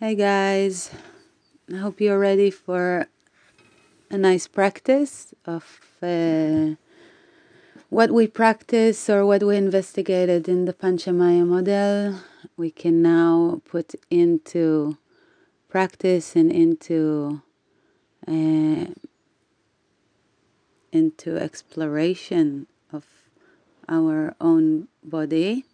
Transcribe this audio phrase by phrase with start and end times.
[0.00, 0.92] Hey guys,
[1.74, 3.08] I hope you're ready for
[4.08, 6.76] a nice practice of uh,
[7.88, 12.20] what we practice or what we investigated in the Panchamaya model.
[12.56, 14.98] We can now put into
[15.68, 17.42] practice and into
[18.28, 18.94] uh,
[20.92, 23.04] into exploration of
[23.88, 25.64] our own body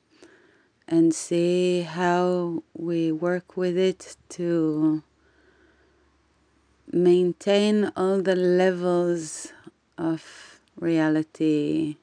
[0.86, 5.02] and see how we work with it to
[6.92, 9.52] maintain all the levels
[9.96, 11.96] of reality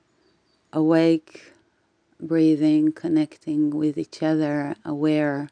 [0.73, 1.53] awake,
[2.19, 5.49] breathing, connecting with each other, aware.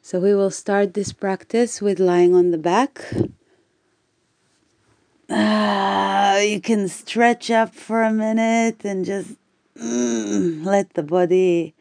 [0.00, 3.04] So, we will start this practice with lying on the back.
[5.28, 9.34] Uh, you can stretch up for a minute and just
[9.78, 11.74] mm, let the body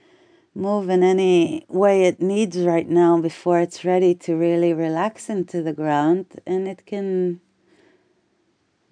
[0.53, 5.61] move in any way it needs right now before it's ready to really relax into
[5.61, 6.25] the ground.
[6.45, 7.41] And it can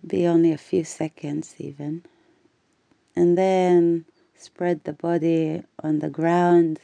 [0.05, 2.03] be only a few seconds, even.
[3.15, 6.79] And then spread the body on the ground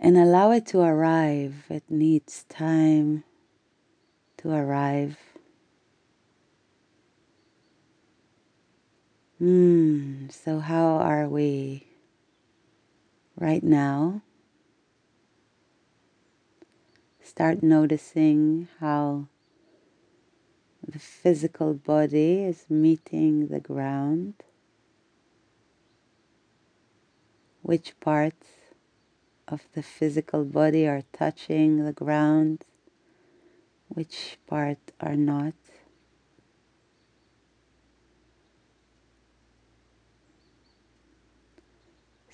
[0.00, 1.64] and allow it to arrive.
[1.68, 3.24] It needs time
[4.38, 5.18] to arrive.
[9.38, 11.87] Hmm, so, how are we
[13.38, 14.22] right now.
[17.22, 19.26] Start noticing how
[20.86, 24.34] the physical body is meeting the ground.
[27.62, 28.46] Which parts
[29.46, 32.64] of the physical body are touching the ground,
[33.88, 35.54] which part are not.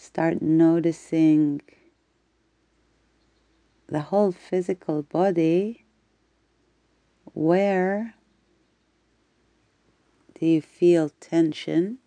[0.05, 1.63] Start noticing
[3.87, 5.87] the whole physical body.
[7.33, 8.15] Where
[10.39, 11.99] do you feel tension?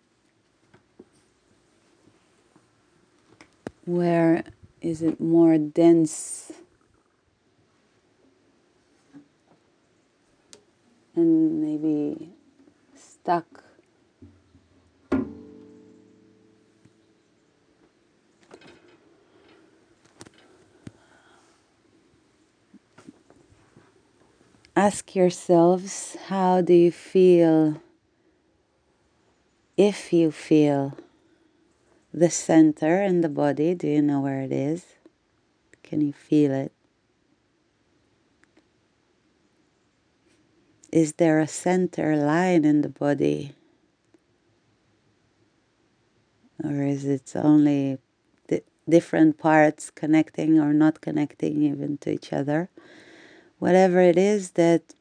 [3.84, 4.44] Where
[4.80, 6.52] is it more dense
[11.16, 12.30] and maybe
[12.94, 13.67] stuck?
[24.78, 27.82] Ask yourselves how do you feel
[29.76, 30.96] if you feel
[32.14, 33.74] the center in the body?
[33.74, 34.86] Do you know where it is?
[35.82, 36.70] Can you feel it?
[40.92, 43.56] Is there a center line in the body?
[46.62, 47.98] Or is it only
[48.46, 52.70] the different parts connecting or not connecting even to each other
[53.58, 54.94] whatever it is that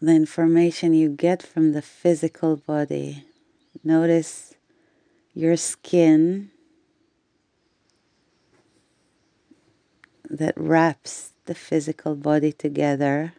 [0.00, 3.24] the information you get from the physical body.
[3.82, 4.54] Notice
[5.34, 6.50] your skin
[10.28, 13.32] that wraps the physical body together.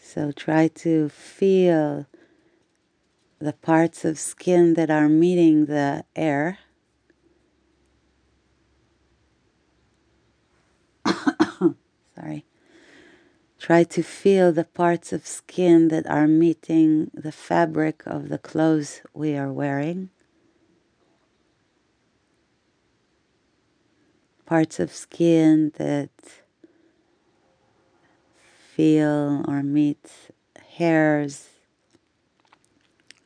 [0.00, 2.06] So try to feel
[3.38, 6.58] the parts of skin that are meeting the air.
[12.20, 12.44] Sorry.
[13.58, 19.02] Try to feel the parts of skin that are meeting the fabric of the clothes
[19.12, 20.10] we are wearing.
[24.46, 26.10] Parts of skin that
[28.74, 30.10] feel or meet
[30.76, 31.50] hairs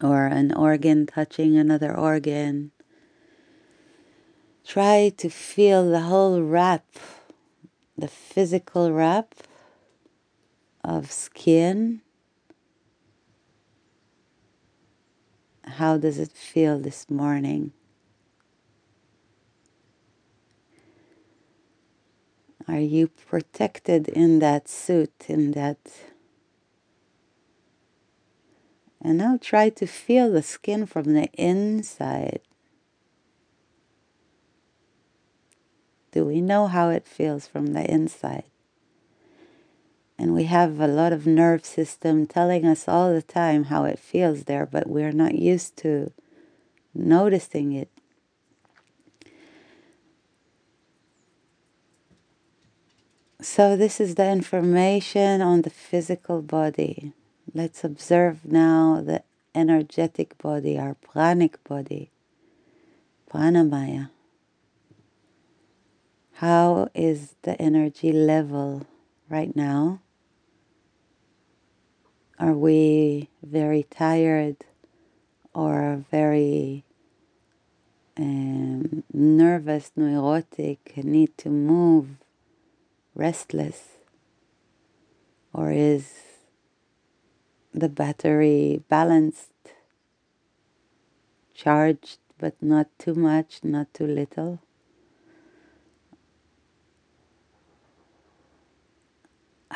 [0.02, 2.72] or an organ touching another organ.
[4.66, 6.84] Try to feel the whole wrap
[7.96, 9.34] the physical wrap
[10.82, 12.02] of skin.
[15.64, 17.72] How does it feel this morning?
[22.66, 25.78] Are you protected in that suit, in that?
[29.00, 32.40] And now try to feel the skin from the inside.
[36.14, 38.44] Do we know how it feels from the inside?
[40.16, 43.98] And we have a lot of nerve system telling us all the time how it
[43.98, 46.12] feels there, but we're not used to
[46.94, 47.88] noticing it.
[53.40, 57.12] So, this is the information on the physical body.
[57.52, 62.12] Let's observe now the energetic body, our pranic body,
[63.28, 64.10] pranamaya
[66.38, 68.88] How is the energy level
[69.28, 70.00] right now?
[72.40, 74.56] Are we very tired
[75.54, 76.82] or very
[78.16, 82.08] um, nervous, neurotic, need to move,
[83.14, 83.90] restless?
[85.52, 86.14] Or is
[87.72, 89.52] the battery balanced,
[91.54, 94.63] charged, but not too much, not too little?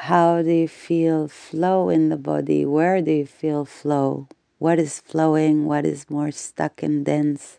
[0.02, 2.64] How do you feel flow in the body?
[2.64, 4.28] Where do you feel flow?
[4.58, 5.66] What is flowing?
[5.66, 7.58] What is more stuck and dense?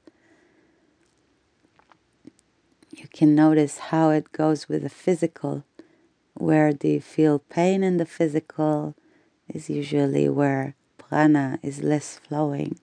[2.96, 5.64] You can notice how it goes with the physical.
[6.34, 8.96] Where do you feel pain in the physical
[9.54, 12.80] is usually where prana is less flowing.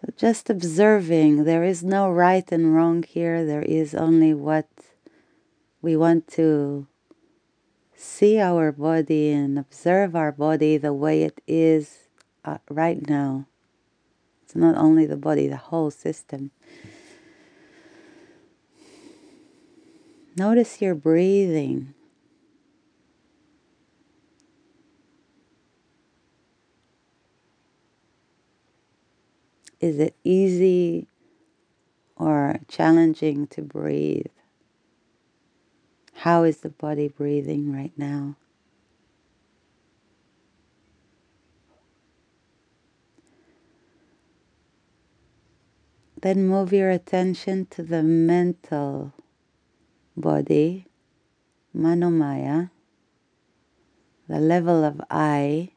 [0.00, 4.68] So just observing, there is no right and wrong here, there is only what
[5.80, 6.86] we want to
[8.02, 12.08] see our body and observe our body the way it is
[12.44, 13.46] uh, right now.
[14.42, 16.50] It's not only the body, the whole system.
[20.36, 21.94] Notice your breathing.
[29.80, 31.06] Is it easy
[32.16, 34.26] or challenging to breathe?
[36.22, 38.36] How is the body breathing right now?
[46.20, 49.12] Then move your attention to the mental
[50.16, 50.86] body,
[51.76, 52.70] manomaya,
[54.28, 55.70] the level of I,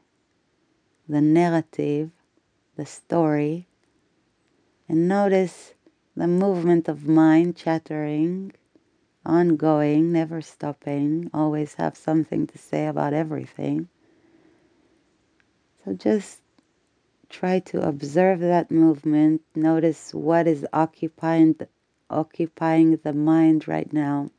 [1.09, 2.11] the narrative,
[2.75, 3.67] the story,
[4.87, 5.73] and notice
[6.15, 8.51] the movement of mind chattering
[9.25, 13.89] ongoing, never stopping, always have something to say about everything.
[15.83, 16.41] So just
[17.29, 21.67] try to observe that movement, notice what is occupying the,
[22.09, 24.29] occupying the mind right now.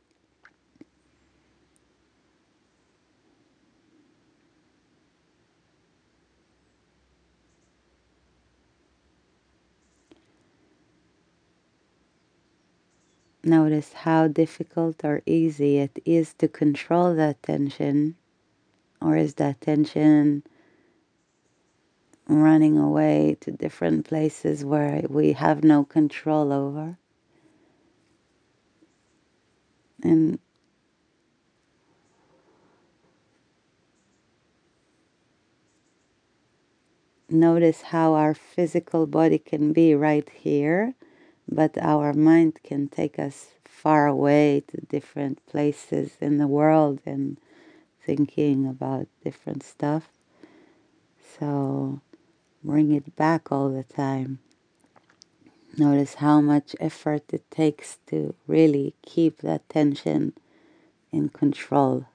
[13.47, 18.17] Notice how difficult or easy it is to control the attention,
[19.01, 20.43] or is the attention
[22.27, 26.97] running away to different places where we have no control over?
[30.03, 30.39] And
[37.29, 40.95] notice how our physical body can be right here
[41.49, 47.37] but our mind can take us far away to different places in the world and
[48.05, 50.09] thinking about different stuff.
[51.39, 52.01] So
[52.63, 54.39] bring it back all the time.
[55.77, 60.33] Notice how much effort it takes to really keep that tension
[61.11, 62.05] in control.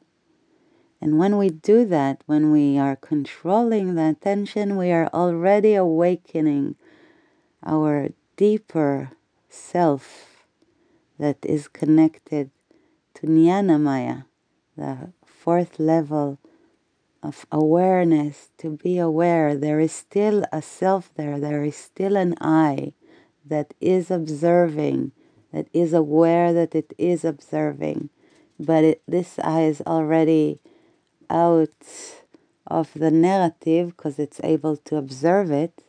[1.00, 6.76] And when we do that, when we are controlling that tension, we are already awakening
[7.64, 9.11] our deeper
[9.53, 10.47] self
[11.19, 12.51] that is connected
[13.15, 14.25] to Jnanamaya,
[14.77, 16.39] the fourth level
[17.23, 22.35] of awareness, to be aware there is still a self there, there is still an
[22.41, 22.94] I
[23.44, 25.13] that is observing,
[25.53, 28.11] that is aware that it is observing,
[28.59, 30.59] but it, this I is already
[31.31, 31.69] out
[32.67, 35.85] of the narrative because it's able to observe it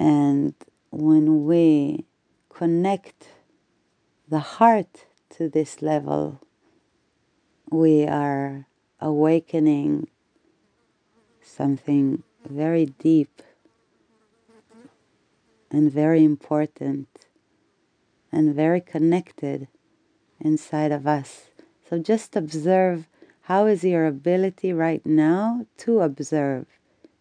[0.00, 0.54] And
[0.88, 2.06] when we
[2.48, 3.28] connect
[4.26, 5.04] the heart
[5.36, 6.40] to this level,
[7.70, 8.66] we are
[8.98, 10.08] awakening
[11.42, 13.42] something very deep
[15.70, 17.26] and very important
[18.32, 19.68] and very connected
[20.40, 21.50] inside of us.
[21.86, 23.06] So just observe
[23.42, 26.64] how is your ability right now to observe,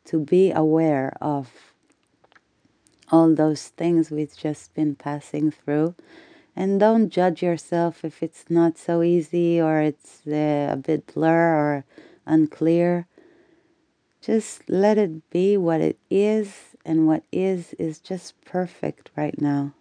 [0.06, 1.69] to be aware of
[3.12, 5.96] all those things we've just been passing through.
[6.56, 11.56] And don't judge yourself if it's not so easy or it's uh, a bit blur
[11.56, 11.86] or
[12.26, 13.08] unclear.
[14.22, 19.74] Just let it be what it is, and what is is just perfect right now.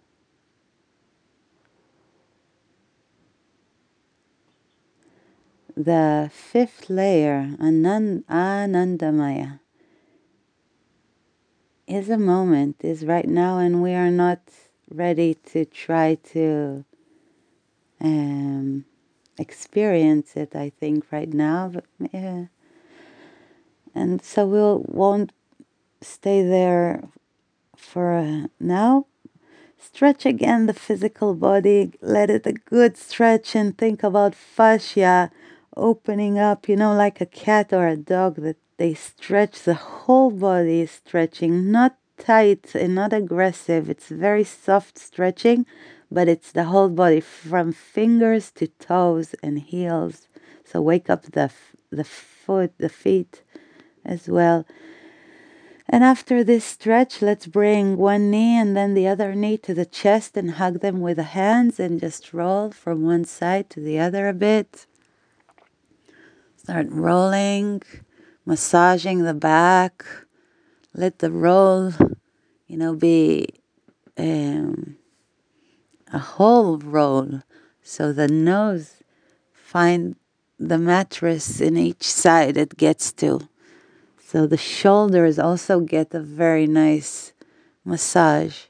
[5.75, 9.58] The fifth layer, Anand- Anandamaya
[11.89, 14.39] is a moment, is right now, and we are not
[14.89, 16.85] ready to try to
[17.99, 18.85] um,
[19.37, 21.71] experience it, I think, right now.
[21.73, 22.45] But, yeah.
[23.95, 25.31] And so we'll won't
[26.01, 27.09] stay there
[27.75, 29.07] for uh, now.
[29.77, 35.31] Stretch again the physical body, let it a good stretch, and think about fascia
[35.75, 40.31] opening up, you know, like a cat or a dog that they stretch the whole
[40.31, 43.89] body, is stretching, not tight and not aggressive.
[43.89, 45.65] It's very soft stretching,
[46.09, 50.29] but it's the whole body from fingers to toes and heels.
[50.63, 51.51] So wake up the
[51.91, 53.43] the foot, the feet
[54.05, 54.65] as well.
[55.89, 59.87] And after this stretch, let's bring one knee and then the other knee to the
[59.87, 63.99] chest and hug them with the hands and just roll from one side to the
[63.99, 64.85] other a bit.
[66.55, 67.81] Start rolling,
[68.49, 70.03] massaging the back.
[70.95, 71.93] Let the roll,
[72.65, 73.47] you know, be
[74.17, 74.97] um,
[76.11, 77.43] a whole roll.
[77.83, 79.03] So the nose
[79.53, 80.15] find
[80.59, 83.47] the mattress in each side it gets to.
[84.25, 87.33] So the shoulders also get a very nice
[87.85, 88.65] massage.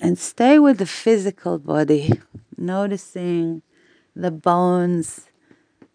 [0.00, 2.12] And stay with the physical body,
[2.56, 3.62] noticing
[4.14, 5.26] the bones,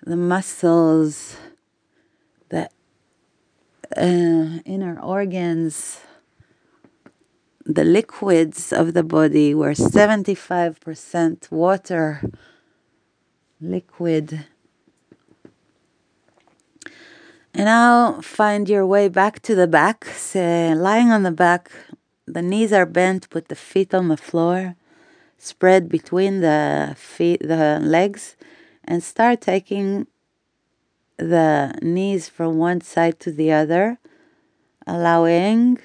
[0.03, 1.37] the muscles,
[2.49, 2.69] the
[3.95, 5.99] uh, inner organs,
[7.65, 12.21] the liquids of the body were 75% water
[13.59, 14.45] liquid.
[17.53, 20.05] And now find your way back to the back.
[20.05, 21.71] So lying on the back,
[22.33, 24.75] the knees are bent, put the feet on the floor,
[25.37, 28.35] spread between the feet, the legs,
[28.83, 30.07] and start taking
[31.17, 33.99] the knees from one side to the other,
[34.87, 35.77] allowing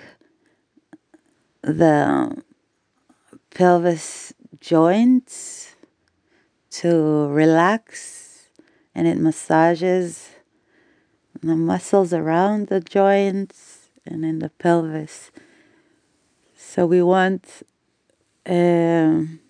[1.63, 2.43] the
[3.51, 5.75] pelvis joints
[6.71, 8.49] to relax
[8.95, 10.31] and it massages
[11.43, 15.31] the muscles around the joints and in the pelvis.
[16.77, 17.63] So we want
[18.45, 19.41] um,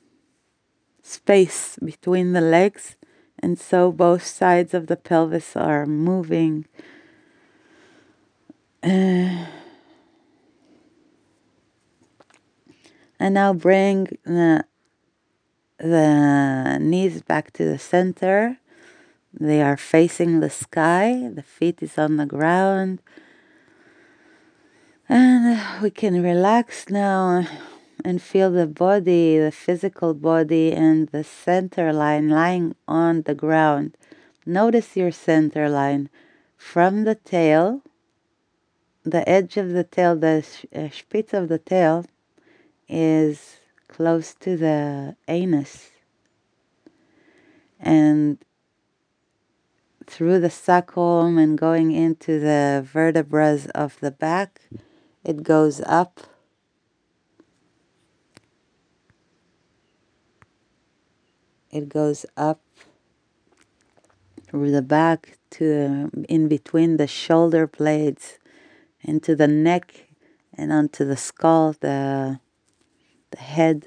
[1.03, 2.95] space between the legs,
[3.41, 6.67] and so both sides of the pelvis are moving.
[8.81, 9.47] Uh,
[13.19, 14.65] And now bring the,
[15.79, 18.59] the knees back to the center.
[19.33, 21.31] They are facing the sky.
[21.35, 23.01] The feet is on the ground.
[25.09, 27.47] And we can relax now
[28.05, 33.97] and feel the body, the physical body, and the center line lying on the ground.
[34.45, 36.09] Notice your center line
[36.57, 37.83] from the tail,
[39.05, 40.45] the edge of the tail, the
[40.75, 42.05] uh, spitz of the tail,
[42.89, 43.59] is
[43.89, 45.91] close to the anus.
[47.79, 48.39] And
[50.07, 54.63] through the sacrum and going into the vertebrae of the back,
[55.27, 56.21] it goes up.
[61.71, 62.61] It goes up
[64.47, 68.39] through the back to in between the shoulder blades
[69.01, 70.07] into the neck
[70.55, 72.39] and onto the skull, the
[73.33, 73.87] the head.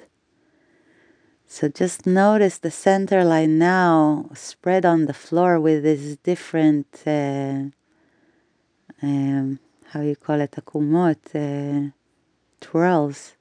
[1.48, 7.72] So just notice the center line now spread on the floor with these different, uh,
[9.02, 9.60] um,
[9.92, 11.92] how you call it, akumot, uh,
[12.62, 13.34] twirls.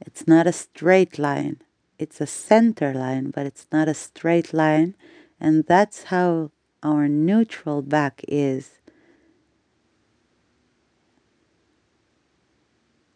[0.00, 1.60] It's not a straight line.
[1.98, 4.94] It's a center line, but it's not a straight line.
[5.38, 6.50] And that's how
[6.82, 8.80] our neutral back is.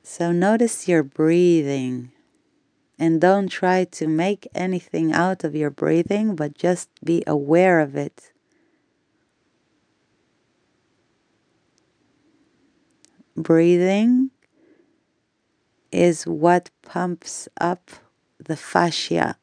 [0.03, 2.13] So notice your breathing
[2.99, 7.97] and don't try to make anything out of your breathing, but just be aware of
[7.97, 8.33] it.
[13.37, 14.31] Breathing
[15.93, 17.91] is what pumps up
[18.39, 19.37] the fascia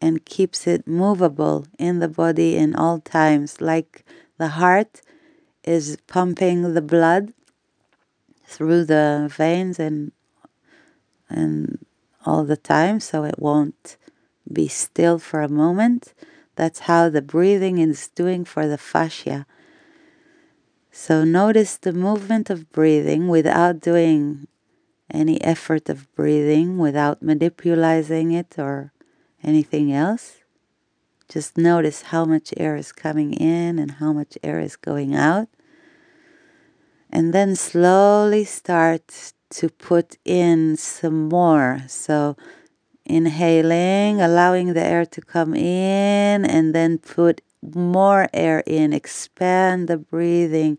[0.00, 4.04] and keeps it movable in the body in all times, like
[4.38, 5.00] the heart
[5.64, 7.32] is pumping the blood
[8.44, 10.12] through the veins and
[11.30, 11.78] and
[12.26, 13.96] all the time so it won't
[14.52, 16.12] be still for a moment.
[16.56, 19.46] That's how the breathing is doing for the fascia.
[20.94, 24.46] So notice the movement of breathing without doing
[25.10, 28.92] any effort of breathing, without manipulating it or
[29.42, 30.36] anything else.
[31.30, 35.48] Just notice how much air is coming in and how much air is going out.
[37.08, 41.84] And then slowly start to put in some more.
[41.88, 42.36] So,
[43.06, 48.92] inhaling, allowing the air to come in, and then put more air in.
[48.92, 50.78] Expand the breathing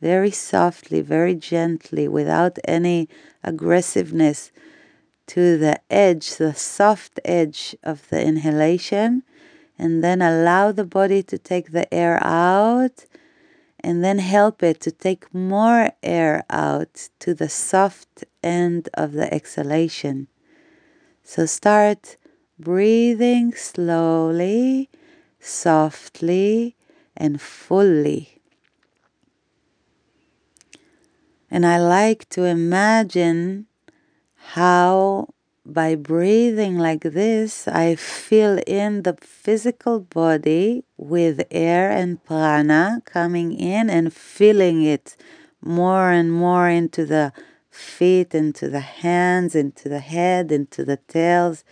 [0.00, 3.08] very softly, very gently, without any
[3.42, 4.52] aggressiveness
[5.26, 9.22] to the edge, the soft edge of the inhalation.
[9.78, 13.06] And then allow the body to take the air out
[13.84, 19.32] and then help it to take more air out to the soft end of the
[19.32, 20.26] exhalation.
[21.22, 22.16] So start
[22.58, 24.88] breathing slowly,
[25.44, 26.76] softly,
[27.16, 28.40] and fully.
[31.50, 33.66] And I like to imagine
[34.34, 35.28] how
[35.66, 43.52] by breathing like this, I fill in the physical body with air and prana coming
[43.52, 45.16] in and filling it
[45.62, 47.32] more and more into the
[47.70, 51.64] feet, into the hands, into the head, into the tails,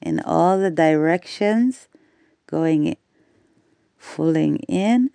[0.00, 1.88] in all the directions,
[2.46, 2.96] going,
[4.00, 5.10] pulling in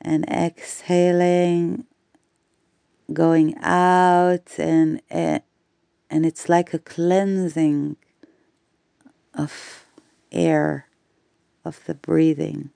[0.00, 1.84] and exhaling
[3.12, 7.96] going out and and it's like a cleansing
[9.34, 9.84] of
[10.32, 10.88] air
[11.64, 12.70] of the breathing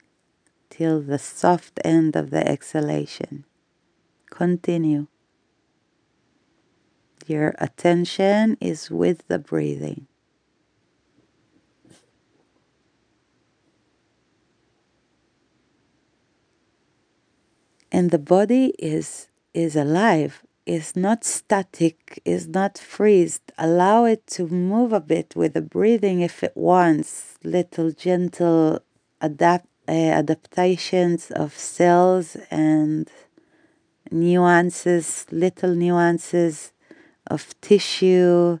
[0.69, 3.45] till the soft end of the exhalation.
[4.29, 5.07] Continue.
[7.25, 10.07] Your attention is with the breathing
[17.93, 23.51] and the body is is alive, is not static, is not freezed.
[23.55, 28.79] Allow it to move a bit with the breathing if it wants, little gentle
[29.21, 33.07] adapt, uh, adaptations of cells and
[34.09, 36.71] nuances, little nuances
[37.27, 38.57] of tissue.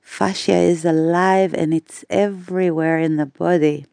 [0.00, 3.84] Fascia is alive and it's everywhere in the body.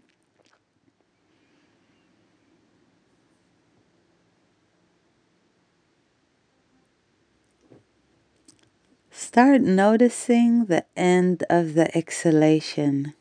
[9.20, 13.16] Start noticing the end of the exhalation.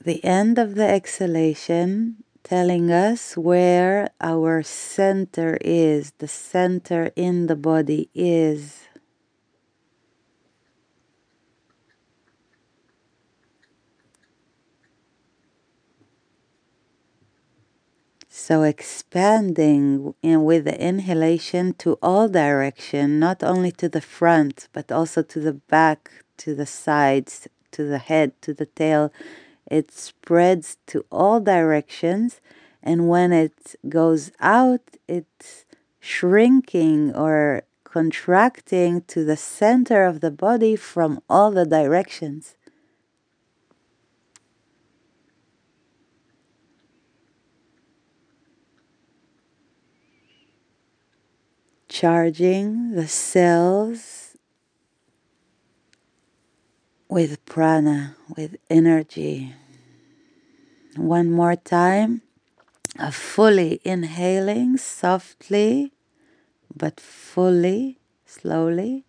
[0.00, 7.56] The end of the exhalation telling us where our center is, the center in the
[7.56, 8.89] body is.
[18.42, 24.90] So expanding in with the inhalation to all direction, not only to the front, but
[24.90, 29.12] also to the back, to the sides, to the head, to the tail.
[29.70, 32.40] It spreads to all directions.
[32.82, 35.66] And when it goes out, it's
[36.00, 42.56] shrinking or contracting to the center of the body from all the directions.
[51.90, 54.36] Charging the cells
[57.08, 59.52] with prana, with energy.
[60.96, 62.22] One more time,
[63.10, 65.92] fully inhaling softly,
[66.74, 69.04] but fully, slowly,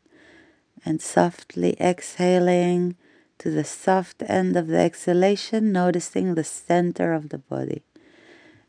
[0.84, 2.96] and softly exhaling
[3.38, 7.84] to the soft end of the exhalation, noticing the center of the body.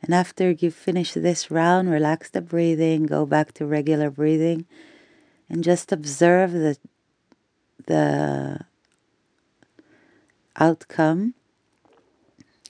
[0.02, 4.66] And after you finish this round, relax the breathing, go back to regular breathing,
[5.48, 6.76] and just observe the,
[7.86, 8.60] the
[10.56, 11.34] outcome.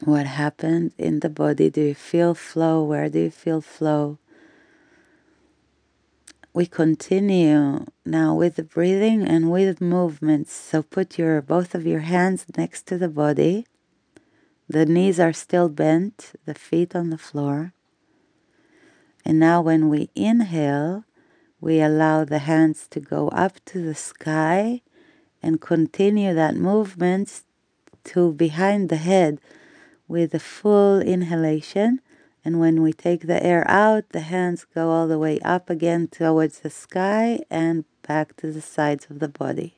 [0.05, 1.71] What happened in the body?
[1.71, 2.83] Do you feel flow?
[2.83, 4.19] Where do you feel flow?
[6.53, 10.53] We continue now with the breathing and with movements.
[10.53, 13.65] So put your both of your hands next to the body
[14.73, 17.75] the knees are still bent, the feet on the floor.
[19.23, 21.05] And now, when we inhale,
[21.61, 24.81] we allow the hands to go up to the sky
[25.43, 27.43] and continue that movement
[28.05, 29.41] to behind the head
[30.09, 32.01] with a full inhalation.
[32.43, 36.09] And when we take the air out, the hands go all the way up again
[36.09, 39.75] towards the sky and back to the sides of the body.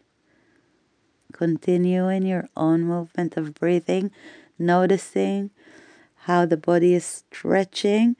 [1.32, 4.12] Continue in your own movement of breathing
[4.58, 5.50] noticing
[6.24, 8.16] how the body is stretching,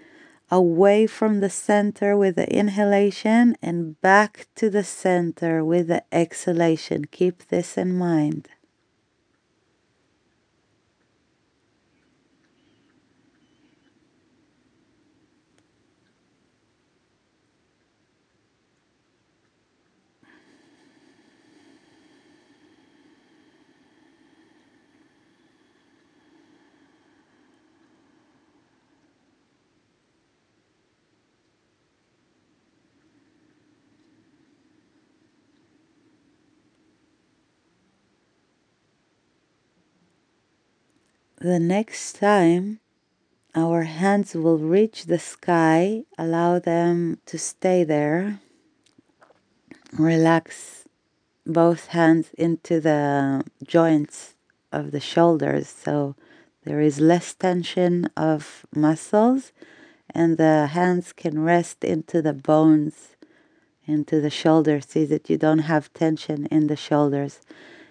[0.51, 7.07] away from the center with the inhalation and back to the center with the exhalation.
[7.07, 8.49] Keep this in mind.
[41.45, 42.81] The next time
[43.55, 48.41] our hands will reach the sky, allow them to stay there.
[49.93, 50.89] Relax
[51.45, 54.37] both hands into the joints
[54.73, 56.17] of the shoulders so
[56.65, 59.53] there is less tension of muscles
[60.15, 63.17] and the hands can rest into the bones,
[63.85, 64.87] into the shoulders.
[64.87, 67.43] See that you don't have tension in the shoulders.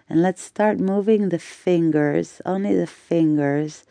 [0.10, 3.86] And let's start moving the fingers, only the fingers.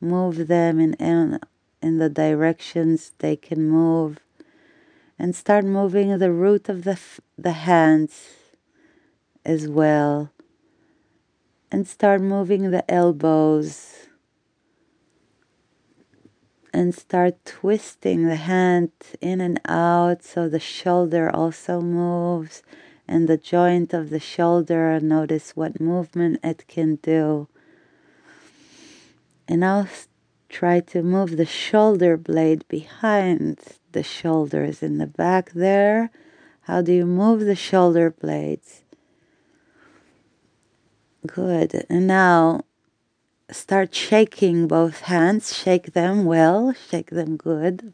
[0.00, 1.38] Move them in, in,
[1.80, 4.18] in the directions they can move.
[5.18, 6.98] And start moving the root of the,
[7.38, 8.30] the hands
[9.44, 10.30] as well.
[11.70, 14.08] And start moving the elbows.
[16.74, 22.62] And start twisting the hand in and out so the shoulder also moves
[23.12, 24.98] and the joint of the shoulder.
[24.98, 27.46] Notice what movement it can do.
[29.46, 29.86] And now
[30.48, 33.58] try to move the shoulder blade behind
[33.92, 36.10] the shoulders in the back there.
[36.62, 38.82] How do you move the shoulder blades?
[41.26, 41.84] Good.
[41.90, 42.62] And now
[43.50, 45.54] start shaking both hands.
[45.54, 46.72] Shake them well.
[46.72, 47.92] Shake them good.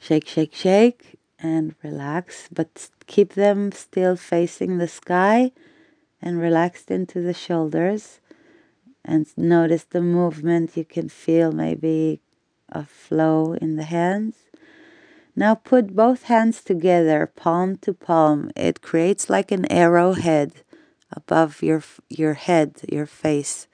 [0.00, 1.13] Shake, shake, shake
[1.44, 5.52] and relax, but keep them still facing the sky
[6.22, 8.18] and relaxed into the shoulders.
[9.04, 10.74] And notice the movement.
[10.74, 12.22] You can feel maybe
[12.70, 14.36] a flow in the hands.
[15.36, 18.50] Now put both hands together, palm to palm.
[18.56, 20.62] It creates like an arrowhead
[21.12, 23.68] above your your head, your face.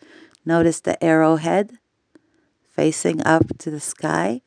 [0.44, 1.78] Notice the arrowhead
[2.68, 4.42] facing up to the sky.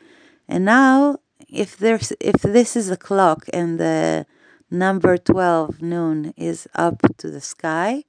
[0.45, 1.19] And now
[1.53, 4.25] if there's if this is a clock and the
[4.71, 8.03] number 12 noon is up to the sky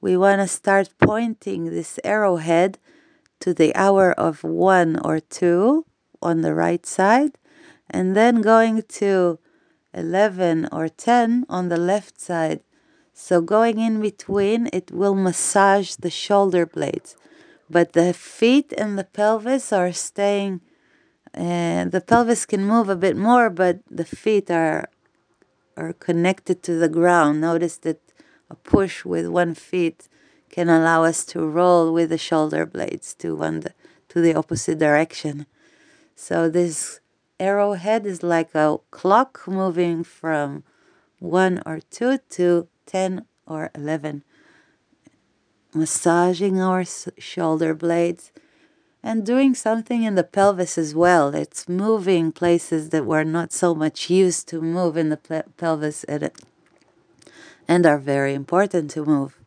[0.00, 2.78] we want to start pointing this arrowhead
[3.38, 5.86] to the hour of 1 or 2
[6.20, 7.38] on the right side
[7.88, 9.38] and then going to
[9.94, 12.60] 11 or 10 on the left side.
[13.12, 17.14] So going in between it will massage the shoulder blades.
[17.70, 20.62] But the feet and the pelvis are staying
[21.34, 24.88] and the pelvis can move a bit more, but the feet are
[25.76, 27.40] are connected to the ground.
[27.40, 28.00] Notice that
[28.50, 30.08] a push with one feet
[30.50, 33.62] can allow us to roll with the shoulder blades to one
[34.08, 35.46] to the opposite direction.
[36.14, 37.00] So this
[37.40, 40.64] arrowhead is like a clock moving from
[41.18, 44.22] one or two to ten or eleven,
[45.74, 46.84] massaging our
[47.18, 48.30] shoulder blades
[49.02, 51.34] and doing something in the pelvis as well.
[51.34, 57.86] It's moving places that we're not so much used to move in the pelvis and
[57.86, 59.38] are very important to move.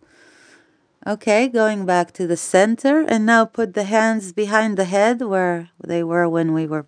[1.07, 5.69] Okay, going back to the center, and now put the hands behind the head where
[5.83, 6.87] they were when we were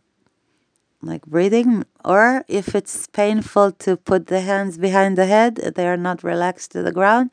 [1.03, 1.85] like breathing.
[2.03, 6.71] Or if it's painful to put the hands behind the head, they are not relaxed
[6.71, 7.29] to the ground,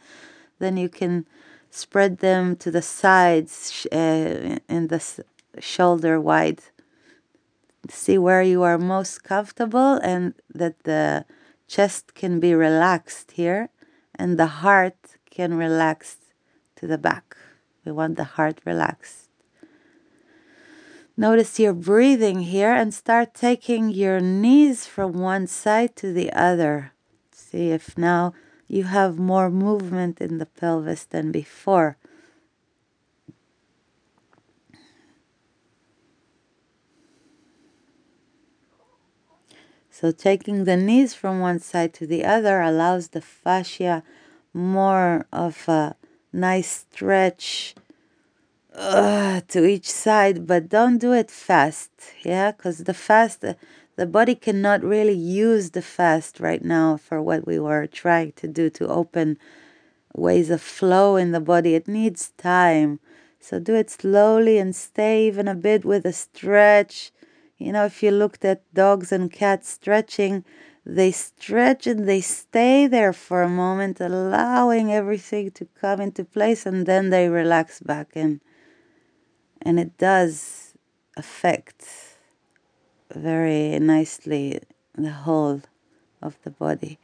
[0.58, 1.26] then you can
[1.74, 5.24] spread them to the sides uh, in the
[5.58, 6.60] shoulder wide.
[7.90, 11.26] See where you are most comfortable and that the
[11.66, 13.70] chest can be relaxed here
[14.14, 14.96] and the heart
[15.30, 16.16] can relax
[16.76, 17.36] to the back.
[17.84, 19.28] We want the heart relaxed.
[21.16, 26.92] Notice your breathing here and start taking your knees from one side to the other.
[27.32, 28.32] See if now
[28.68, 31.96] you have more movement in the pelvis than before.
[39.90, 44.02] So taking the knees from one side to the other allows the fascia
[44.52, 45.94] more of a
[46.32, 47.74] nice stretch
[48.74, 51.90] uh, to each side, but don't do it fast,
[52.24, 53.44] yeah, because the fast,
[53.96, 58.48] the body cannot really use the fast right now for what we were trying to
[58.48, 59.38] do to open
[60.14, 61.74] ways of flow in the body.
[61.74, 63.00] It needs time.
[63.40, 67.12] So do it slowly and stay even a bit with a stretch
[67.58, 70.44] You know, if you looked at dogs and cats stretching,
[70.84, 76.66] they stretch and they stay there for a moment, allowing everything to come into place,
[76.66, 78.40] and then they relax back in.
[79.62, 80.74] And it does
[81.16, 82.13] affect
[83.12, 84.60] very nicely
[84.96, 85.62] the whole
[86.22, 86.98] of the body.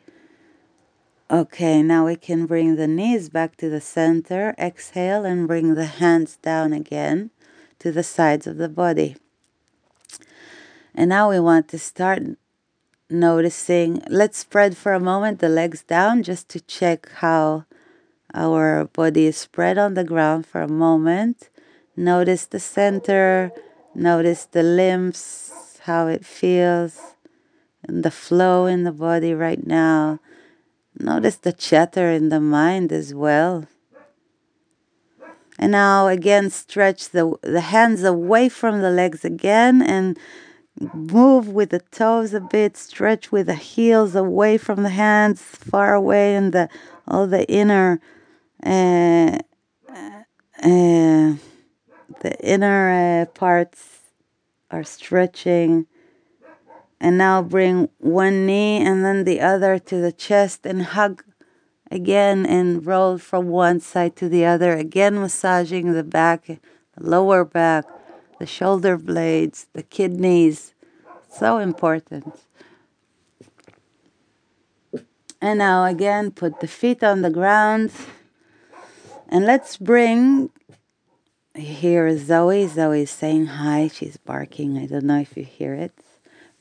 [1.31, 4.55] Okay, now we can bring the knees back to the center.
[4.59, 7.31] Exhale and bring the hands down again
[7.79, 9.17] to the sides of the body.
[10.95, 12.23] And now we want to start
[13.09, 14.03] noticing.
[14.09, 17.65] Let's spread for a moment the legs down just to check how
[18.35, 21.49] our body is spread on the ground for a moment.
[21.97, 23.53] Notice the center,
[23.95, 27.15] notice the limbs, how it feels,
[27.83, 30.21] and the flow in the body right now.
[30.99, 33.67] Notice the chatter in the mind as well.
[35.59, 40.19] And now again, stretch the, the hands away from the legs again and
[40.95, 45.95] move with the toes a bit, stretch with the heels away from the hands, far
[45.95, 46.69] away, and the
[47.07, 48.01] all the inner,
[48.65, 49.39] uh,
[50.63, 51.35] uh,
[52.23, 54.00] the inner uh, parts
[54.71, 55.87] are stretching.
[57.01, 61.25] And now bring one knee and then the other to the chest and hug
[61.91, 64.73] again and roll from one side to the other.
[64.77, 66.59] Again, massaging the back, the
[66.99, 67.87] lower back,
[68.39, 70.75] the shoulder blades, the kidneys.
[71.31, 72.39] So important.
[75.41, 77.93] And now again, put the feet on the ground.
[79.29, 80.51] And let's bring.
[81.61, 82.67] Here is Zoe.
[82.67, 83.89] Zoe saying hi.
[83.89, 84.79] She's barking.
[84.79, 85.93] I don't know if you hear it.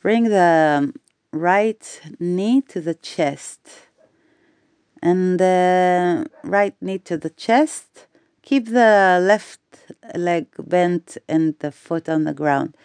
[0.02, 0.94] Bring the
[1.32, 3.62] right knee to the chest
[5.02, 8.08] and the right knee to the chest.
[8.42, 9.62] Keep the left
[10.16, 12.76] leg bent and the foot on the ground.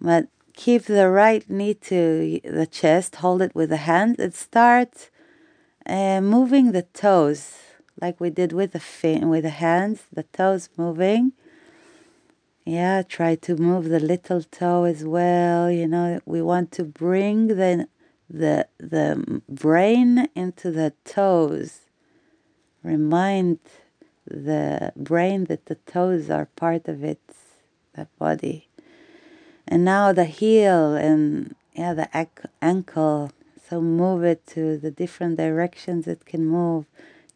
[0.00, 5.10] But keep the right knee to the chest, hold it with the hand, and start
[5.84, 7.63] uh, moving the toes
[8.00, 11.32] like we did with the fin- with the hands, the toes moving
[12.64, 15.70] yeah, try to move the little toe as well.
[15.70, 17.88] You know, we want to bring the
[18.28, 21.80] the the brain into the toes.
[22.82, 23.58] Remind
[24.26, 27.20] the brain that the toes are part of it,
[27.94, 28.68] the body.
[29.68, 32.08] And now the heel and yeah, the
[32.62, 33.30] ankle.
[33.68, 36.86] So move it to the different directions it can move.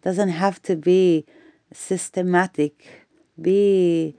[0.02, 1.26] Doesn't have to be
[1.72, 3.06] systematic.
[3.40, 4.14] Be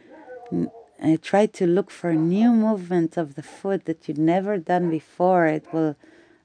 [1.01, 5.45] I try to look for new movements of the foot that you've never done before.
[5.45, 5.95] It will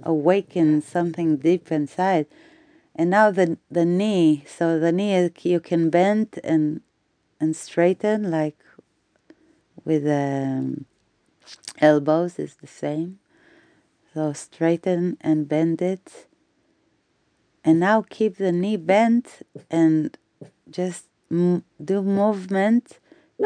[0.02, 2.26] awaken something deep inside.
[2.94, 4.44] And now the the knee.
[4.46, 6.80] So the knee you can bend and
[7.40, 8.58] and straighten like
[9.84, 10.84] with the um,
[11.80, 13.18] elbows is the same.
[14.12, 16.26] So straighten and bend it.
[17.64, 20.16] And now keep the knee bent and
[20.70, 22.98] just do movement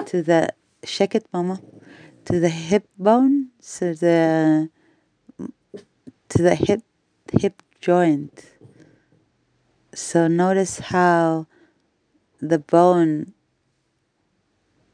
[0.07, 0.50] to the
[0.85, 1.61] shake it, mama,
[2.24, 4.70] to the hip bone, to the
[6.28, 6.83] to the hip
[7.33, 8.54] hip joint.
[9.94, 11.46] So notice how
[12.40, 13.35] the bone,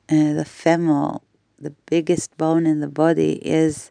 [0.09, 1.23] uh, the femoral,
[1.59, 3.91] the biggest bone in the body, is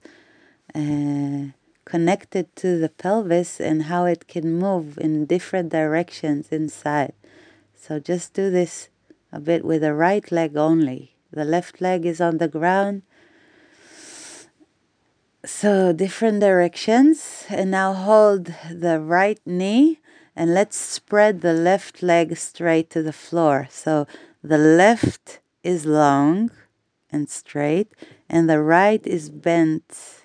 [0.73, 1.53] uh,
[1.93, 7.13] connected to the pelvis and how it can move in different directions inside.
[7.75, 8.89] So just do this
[9.31, 11.13] a bit with the right leg only.
[11.29, 13.03] The left leg is on the ground.
[15.45, 17.45] So different directions.
[17.47, 19.99] And now hold the right knee
[20.35, 23.67] and let's spread the left leg straight to the floor.
[23.69, 24.07] So
[24.41, 26.49] the left is long
[27.11, 27.89] and straight
[28.27, 30.22] and the right is bent.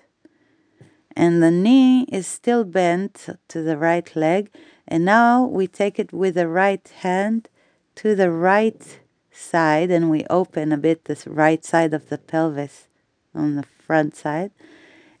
[1.19, 4.49] And the knee is still bent to the right leg.
[4.87, 7.49] And now we take it with the right hand
[7.95, 12.87] to the right side and we open a bit this right side of the pelvis
[13.35, 14.51] on the front side.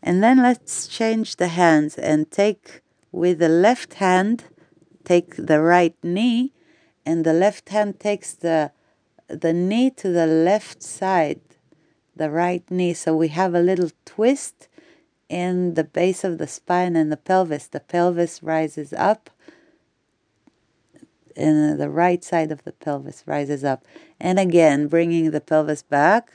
[0.01, 2.79] And then let's change the hands and take
[3.11, 4.45] with the left hand,
[5.03, 6.53] take the right knee,
[7.05, 8.71] and the left hand takes the
[9.27, 11.41] the knee to the left side,
[12.15, 12.93] the right knee.
[12.93, 14.68] So we have a little twist
[15.29, 17.67] in the base of the spine and the pelvis.
[17.67, 19.29] The pelvis rises up
[21.39, 23.85] and the right side of the pelvis rises up.
[24.19, 26.31] And again, bringing the pelvis back,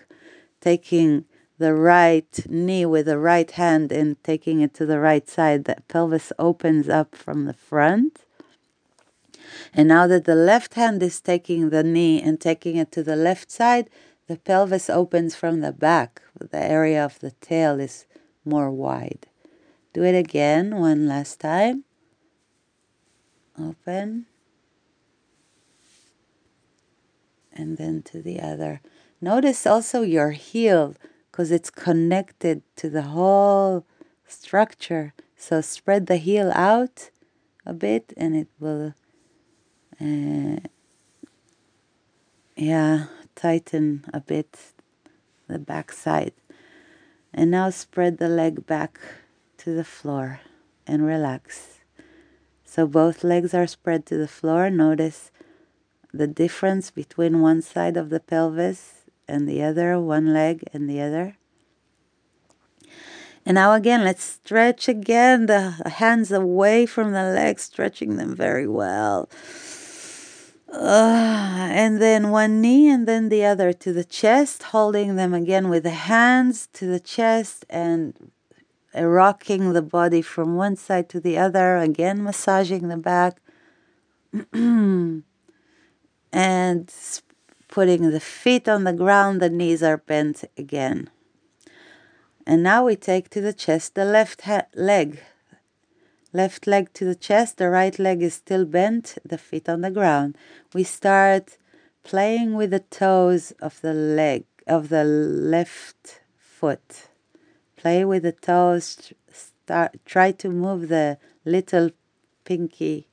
[0.61, 1.27] taking
[1.59, 5.65] the right knee with the right hand and taking it to the right side.
[5.65, 8.25] The pelvis opens up from the front.
[9.73, 13.17] And now that the left hand is taking the knee and taking it to the
[13.17, 13.91] left side,
[14.27, 16.23] the pelvis opens from the back.
[16.39, 18.07] The area of the tail is
[18.45, 19.27] more wide.
[19.93, 21.85] Do it again, one last time.
[23.59, 24.27] Open.
[27.53, 28.81] And then to the other.
[29.21, 30.95] Notice also your heel
[31.31, 33.87] because it's connected to the whole
[34.27, 35.15] structure.
[35.37, 37.11] So spread the heel out
[37.65, 38.95] a bit and it will,
[40.01, 40.61] uh,
[42.57, 44.73] yeah, tighten a bit
[45.49, 46.33] the back side.
[47.35, 49.01] And now spread the leg back
[49.59, 50.41] to the floor
[50.87, 51.81] and relax.
[52.65, 54.71] So both legs are spread to the floor.
[54.71, 55.33] Notice
[56.13, 61.01] the difference between one side of the pelvis and the other, one leg and the
[61.01, 61.37] other.
[63.45, 68.67] And now again, let's stretch again the hands away from the legs, stretching them very
[68.67, 69.29] well.
[70.75, 75.69] Uh, and then one knee and then the other to the chest, holding them again
[75.69, 78.33] with the hands to the chest and
[78.93, 83.41] rocking the body from one side to the other, again massaging the back.
[84.53, 85.25] and
[87.69, 91.09] putting the feet on the ground, the knees are bent again.
[92.47, 94.43] And now we take to the chest the left
[94.75, 95.23] leg.
[96.35, 99.91] Left leg to the chest, the right leg is still bent, the feet on the
[99.91, 100.37] ground.
[100.75, 101.59] We start
[102.03, 107.09] playing with the toes of the leg, of the left foot.
[107.77, 111.91] Play with the toes, start, try to move the little
[112.45, 113.07] pinky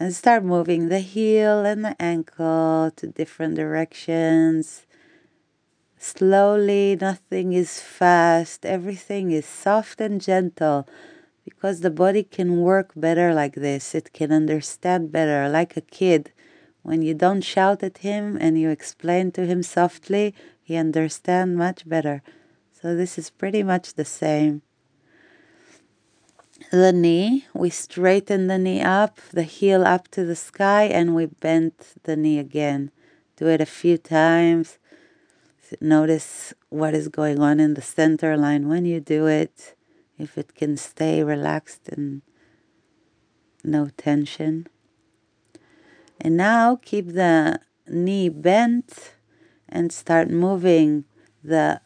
[0.00, 4.86] and start moving the heel and the ankle to different directions.
[6.04, 10.86] Slowly, nothing is fast, everything is soft and gentle
[11.46, 13.94] because the body can work better like this.
[13.94, 16.30] It can understand better, like a kid.
[16.82, 21.88] When you don't shout at him and you explain to him softly, he understands much
[21.88, 22.22] better.
[22.70, 24.60] So, this is pretty much the same
[26.70, 27.46] the knee.
[27.54, 32.14] We straighten the knee up, the heel up to the sky, and we bend the
[32.14, 32.90] knee again.
[33.36, 34.78] Do it a few times.
[35.80, 39.74] Notice what is going on in the center line when you do it,
[40.18, 42.22] if it can stay relaxed and
[43.62, 44.66] no tension.
[46.20, 49.14] And now keep the knee bent
[49.68, 51.04] and start moving
[51.42, 51.80] the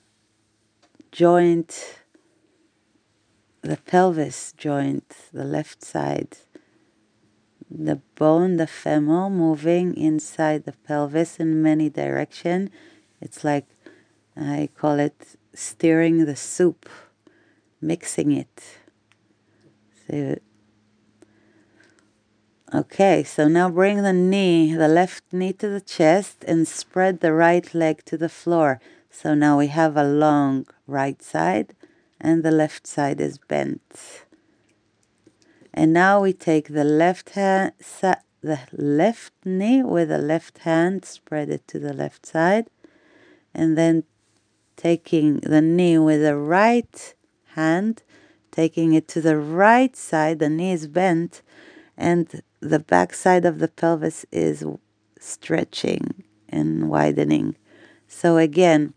[1.10, 1.98] joint
[3.62, 6.38] the pelvis joint, the left side,
[7.70, 12.70] the bone, the femur moving inside the pelvis in many direction.
[13.20, 13.66] It's like
[14.36, 16.88] I call it stirring the soup,
[17.80, 18.78] mixing it.
[20.06, 20.38] So,
[22.72, 27.32] okay, so now bring the knee, the left knee to the chest and spread the
[27.32, 28.80] right leg to the floor.
[29.10, 31.74] So now we have a long right side
[32.20, 34.24] and the left side is bent.
[35.74, 37.72] And now we take the left hand,
[38.40, 42.68] the left knee with the left hand, spread it to the left side,
[43.58, 44.04] and then
[44.76, 47.14] taking the knee with the right
[47.56, 48.04] hand,
[48.52, 51.42] taking it to the right side, the knee is bent,
[51.96, 54.64] and the back side of the pelvis is
[55.18, 57.56] stretching and widening.
[58.06, 58.94] So again,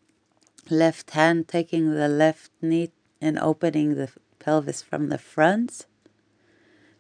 [0.69, 5.88] left hand taking the left knee and opening the pelvis from the front.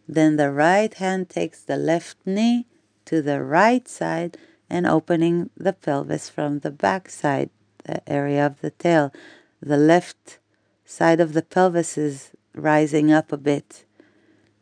[0.07, 2.65] Then the right hand takes the left knee
[3.05, 4.37] to the right side
[4.71, 7.49] and opening the pelvis from the back side,
[7.83, 9.11] the area of the tail.
[9.61, 10.39] The left
[10.85, 13.83] side of the pelvis is rising up a bit.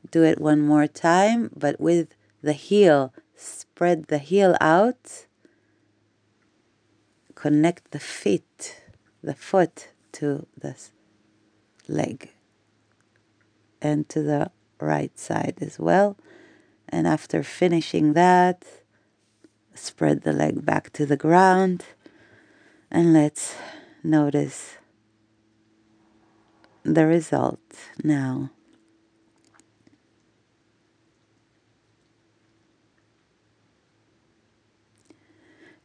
[0.10, 3.14] Do it one more time, but with the heel.
[3.36, 5.28] Spread the heel out.
[7.36, 8.82] Connect the feet,
[9.22, 10.76] the foot to the
[11.88, 12.32] leg
[13.80, 14.50] and to the
[14.82, 16.18] right side as well.
[16.90, 18.66] And after finishing that,
[19.80, 21.86] spread the leg back to the ground
[22.92, 23.56] and let's
[24.04, 24.78] notice
[26.84, 27.60] the result
[28.04, 28.52] now.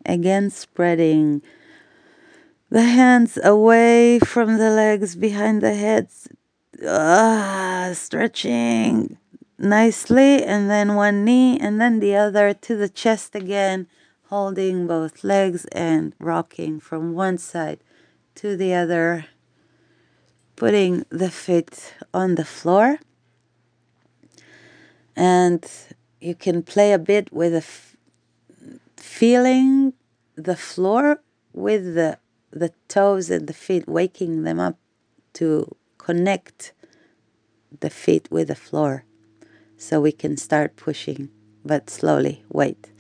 [0.06, 1.42] Again, spreading
[2.68, 6.28] the hands away from the legs behind the heads.
[6.86, 9.16] Ah, stretching
[9.64, 13.88] nicely, and then one knee, and then the other to the chest again,
[14.28, 17.80] holding both legs and rocking from one side
[18.36, 19.26] to the other,
[20.56, 22.98] putting the feet on the floor.
[25.16, 25.64] And
[26.20, 27.96] you can play a bit with a f-
[28.96, 29.94] feeling
[30.36, 31.20] the floor
[31.52, 32.18] with the
[32.50, 34.78] the toes and the feet, waking them up
[35.32, 36.72] to connect
[37.80, 39.04] the feet with the floor
[39.84, 41.28] so we can start pushing,
[41.64, 42.42] but slowly.
[42.48, 42.90] Wait.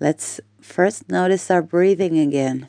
[0.00, 2.68] Let's first notice our breathing again.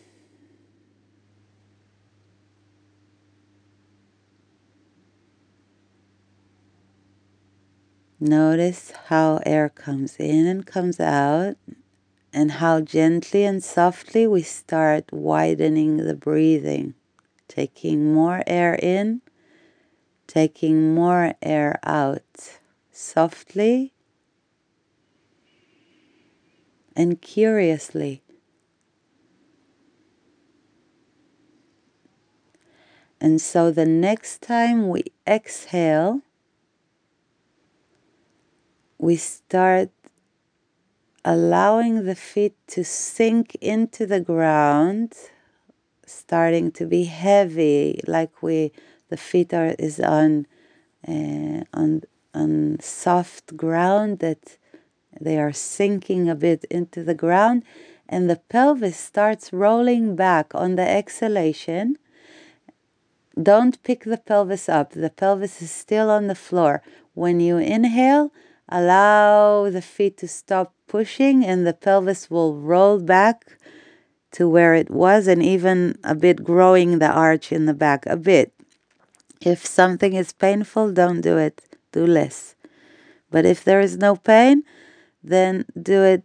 [8.20, 11.56] Notice how air comes in and comes out,
[12.32, 16.94] and how gently and softly we start widening the breathing,
[17.48, 19.22] taking more air in,
[20.28, 22.60] taking more air out,
[23.02, 23.94] softly
[26.96, 28.22] and curiously.
[33.20, 36.22] And so the next time we exhale,
[38.98, 39.90] we start
[41.24, 45.14] allowing the feet to sink into the ground,
[46.06, 48.72] starting to be heavy, like we
[49.10, 50.48] the feet are is on
[51.08, 52.02] uh, on
[52.34, 54.58] on soft ground that
[55.20, 57.64] they are sinking a bit into the ground,
[58.08, 61.98] and the pelvis starts rolling back on the exhalation.
[63.42, 64.92] Don't pick the pelvis up.
[64.92, 66.82] The pelvis is still on the floor.
[67.14, 68.32] When you inhale,
[68.72, 73.58] Allow the feet to stop pushing and the pelvis will roll back
[74.32, 78.16] to where it was and even a bit growing the arch in the back a
[78.16, 78.54] bit.
[79.42, 81.62] If something is painful, don't do it.
[81.92, 82.56] Do less.
[83.30, 84.64] But if there is no pain,
[85.24, 86.24] then do it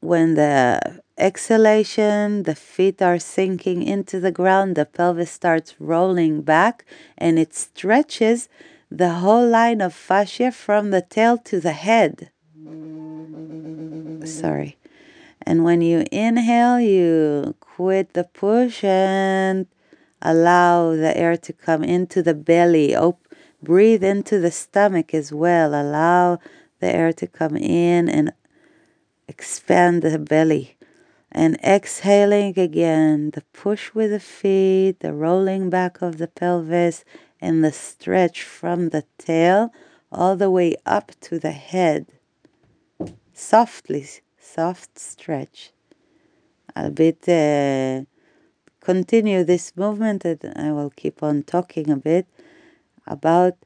[0.00, 6.84] when the exhalation, the feet are sinking into the ground, the pelvis starts rolling back
[7.16, 8.48] and it stretches
[8.90, 12.30] the whole line of fascia from the tail to the head.
[14.26, 14.76] Sorry.
[15.40, 19.66] And when you inhale, you quit the push and
[20.20, 22.94] allow the air to come into the belly.
[23.62, 25.74] Breathe into the stomach as well.
[25.74, 26.38] Allow
[26.80, 28.32] the air to come in and
[29.28, 30.76] expand the belly.
[31.30, 37.04] And exhaling again, the push with the feet, the rolling back of the pelvis,
[37.40, 39.72] and the stretch from the tail
[40.10, 42.06] all the way up to the head.
[43.32, 44.06] Softly,
[44.38, 45.72] soft stretch.
[46.76, 48.04] A bit uh,
[48.80, 52.26] continue this movement and I will keep on talking a bit
[53.06, 53.56] about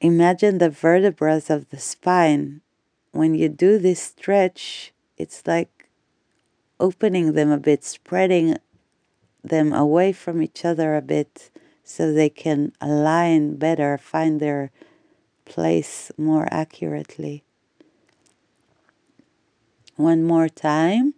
[0.00, 2.60] imagine the vertebrae of the spine.
[3.12, 5.88] When you do this stretch, it's like
[6.78, 8.58] opening them a bit, spreading
[9.42, 11.50] them away from each other a bit
[11.82, 14.70] so they can align better, find their
[15.44, 17.42] place more accurately.
[19.96, 21.14] One more time.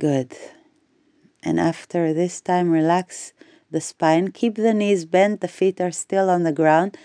[0.00, 0.36] Good.
[1.42, 3.32] And after this time, relax
[3.70, 4.30] the spine.
[4.30, 5.40] Keep the knees bent.
[5.40, 6.96] The feet are still on the ground.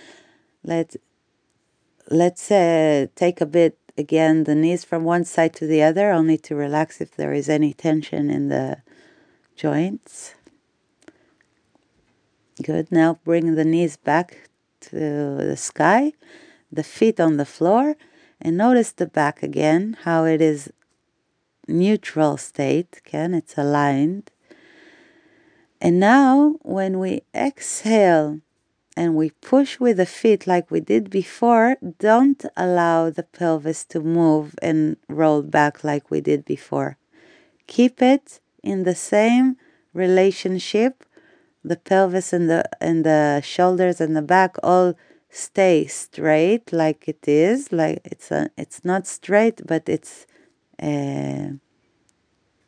[0.64, 0.96] Let
[2.10, 6.38] let's uh, take a bit again the knees from one side to the other, only
[6.38, 8.82] to relax if there is any tension in the
[9.56, 10.36] joints.
[12.62, 12.92] Good.
[12.92, 14.50] Now bring the knees back
[14.82, 14.96] to
[15.38, 16.14] the sky,
[16.72, 17.96] the feet on the floor,
[18.40, 20.72] and notice the back again, how it is
[21.68, 24.32] neutral state, can it's aligned.
[25.82, 28.40] And now when we exhale,
[28.96, 34.00] and we push with the feet like we did before, don't allow the pelvis to
[34.00, 36.98] move and roll back like we did before.
[37.68, 39.58] Keep it in the same
[39.94, 41.04] relationship.
[41.64, 44.96] The pelvis and the and the shoulders and the back all
[45.30, 47.72] stay straight like it is.
[47.72, 50.28] Like it's a, it's not straight, but it's
[50.82, 51.58] uh,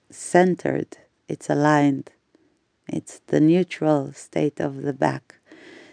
[0.09, 0.97] centered.
[1.27, 2.11] It's aligned.
[2.87, 5.35] It's the neutral state of the back.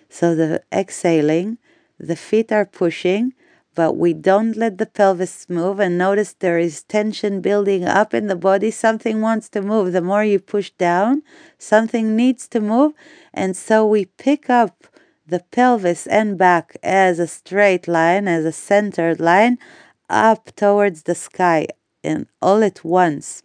[0.09, 1.59] So the exhaling,
[1.99, 3.33] the feet are pushing,
[3.75, 5.81] but we don't let the pelvis move.
[5.81, 8.71] And notice there is tension building up in the body.
[8.71, 9.93] Something wants to move.
[9.93, 11.23] The more you push down,
[11.59, 12.93] something needs to move.
[13.33, 14.85] And so we pick up
[15.27, 19.59] the pelvis and back as a straight line, as a centered line,
[20.11, 21.69] up towards the sky,
[22.03, 23.43] and all at once.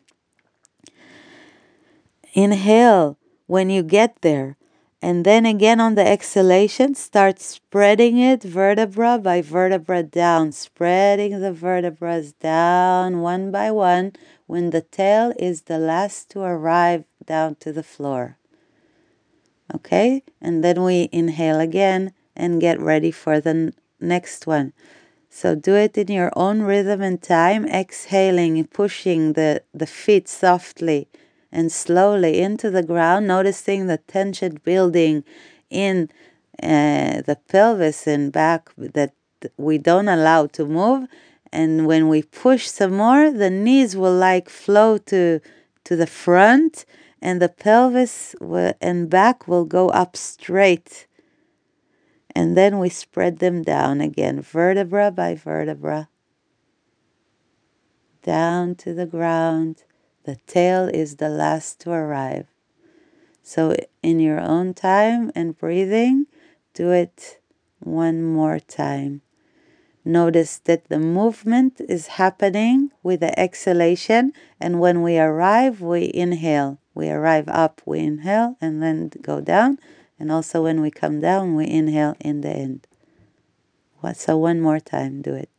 [2.33, 4.57] Inhale when you get there.
[5.01, 11.53] And then again on the exhalation, start spreading it vertebra by vertebra down, spreading the
[11.53, 14.13] vertebrae down one by one
[14.47, 18.37] when the tail is the last to arrive down to the floor.
[19.73, 20.23] Okay?
[20.41, 24.73] And then we inhale again and get ready for the next one.
[25.29, 31.07] So do it in your own rhythm and time, exhaling, pushing the, the feet softly
[31.51, 35.23] and slowly into the ground, noticing the tension building
[35.69, 36.09] in
[36.61, 39.13] uh, the pelvis and back that
[39.57, 41.07] we don't allow to move.
[41.51, 45.39] And when we push some more, the knees will like flow to,
[45.85, 46.85] to the front
[47.21, 51.06] and the pelvis will, and back will go up straight.
[52.37, 56.07] And then we spread them down again, vertebra by vertebra,
[58.21, 59.85] down to the ground.
[60.23, 62.45] The tail is the last to arrive.
[63.41, 66.27] So, in your own time and breathing,
[66.75, 67.39] do it
[67.79, 69.23] one more time.
[70.05, 74.31] Notice that the movement is happening with the exhalation,
[74.61, 76.77] and when we arrive, we inhale.
[76.93, 79.79] We arrive up, we inhale, and then go down.
[80.19, 82.87] And also, when we come down, we inhale in the end.
[84.13, 85.49] So, one more time, do it.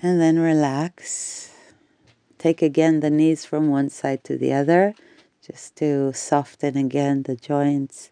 [0.00, 1.50] And then relax.
[2.38, 4.94] Take again the knees from one side to the other,
[5.50, 8.10] just to soften again the joints.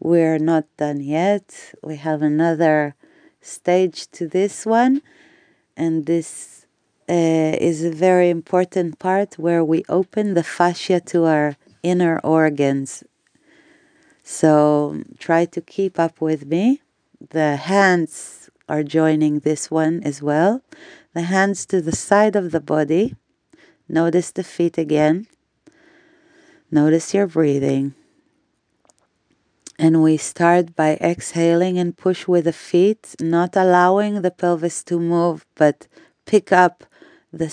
[0.00, 1.74] We're not done yet.
[1.82, 2.94] We have another
[3.40, 5.02] stage to this one,
[5.76, 6.66] and this
[7.08, 13.04] uh, is a very important part where we open the fascia to our inner organs.
[14.22, 16.80] So try to keep up with me.
[17.30, 20.62] The hands are joining this one as well.
[21.14, 23.16] The hands to the side of the body.
[23.88, 25.26] Notice the feet again.
[26.70, 27.94] Notice your breathing.
[29.78, 35.00] And we start by exhaling and push with the feet, not allowing the pelvis to
[35.00, 35.86] move, but
[36.26, 36.84] pick up
[37.32, 37.46] the,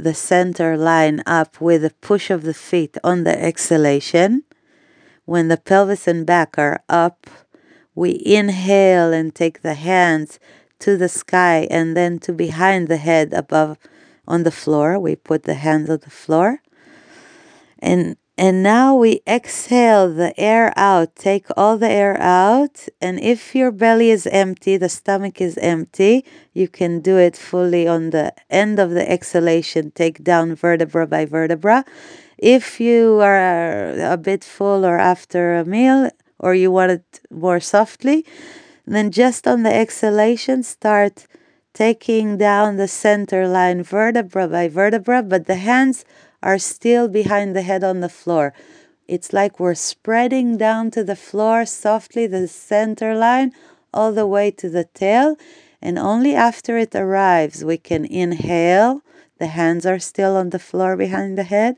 [0.00, 4.44] the center line up with the push of the feet on the exhalation.
[5.24, 7.28] When the pelvis and back are up,
[7.96, 10.38] we inhale and take the hands
[10.80, 13.78] to the sky and then to behind the head above
[14.28, 15.00] on the floor.
[15.00, 16.60] We put the hands on the floor.
[17.78, 21.14] And and now we exhale the air out.
[21.16, 22.88] Take all the air out.
[23.00, 26.24] And if your belly is empty, the stomach is empty,
[26.54, 29.90] you can do it fully on the end of the exhalation.
[29.90, 31.84] Take down vertebra by vertebra.
[32.38, 37.60] If you are a bit full or after a meal, or you want it more
[37.60, 38.26] softly,
[38.86, 41.26] then just on the exhalation, start
[41.72, 46.04] taking down the center line vertebra by vertebra, but the hands
[46.42, 48.52] are still behind the head on the floor.
[49.08, 53.52] It's like we're spreading down to the floor softly, the center line,
[53.92, 55.36] all the way to the tail.
[55.80, 59.02] And only after it arrives, we can inhale.
[59.38, 61.76] The hands are still on the floor behind the head.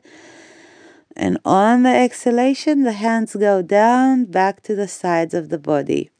[1.15, 6.11] And on the exhalation, the hands go down back to the sides of the body.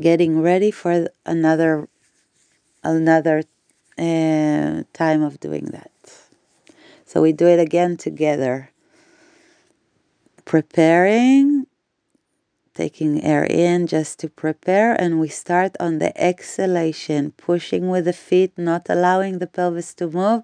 [0.00, 1.88] Getting ready for another
[2.82, 3.44] another
[3.98, 5.91] uh, time of doing that.
[7.12, 8.70] So we do it again together.
[10.46, 11.66] Preparing,
[12.72, 18.14] taking air in just to prepare, and we start on the exhalation, pushing with the
[18.14, 20.42] feet, not allowing the pelvis to move,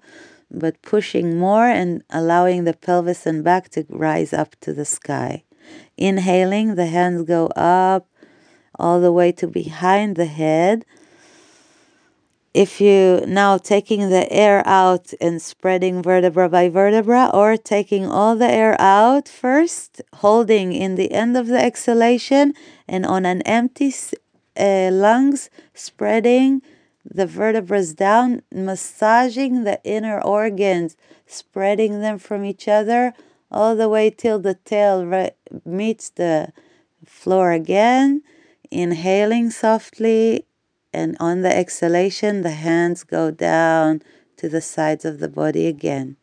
[0.51, 5.43] but pushing more and allowing the pelvis and back to rise up to the sky.
[5.97, 8.07] Inhaling, the hands go up
[8.77, 10.85] all the way to behind the head.
[12.53, 18.35] If you now taking the air out and spreading vertebra by vertebra, or taking all
[18.35, 22.53] the air out first, holding in the end of the exhalation,
[22.87, 23.93] and on an empty
[24.59, 26.63] uh, lungs, spreading
[27.05, 30.97] the vertebrae down, massaging the inner organs,
[31.27, 33.13] spreading them from each other
[33.51, 35.31] all the way till the tail re-
[35.65, 36.51] meets the
[37.05, 38.23] floor again.
[38.71, 40.45] Inhaling softly,
[40.93, 44.01] and on the exhalation, the hands go down
[44.37, 46.17] to the sides of the body again.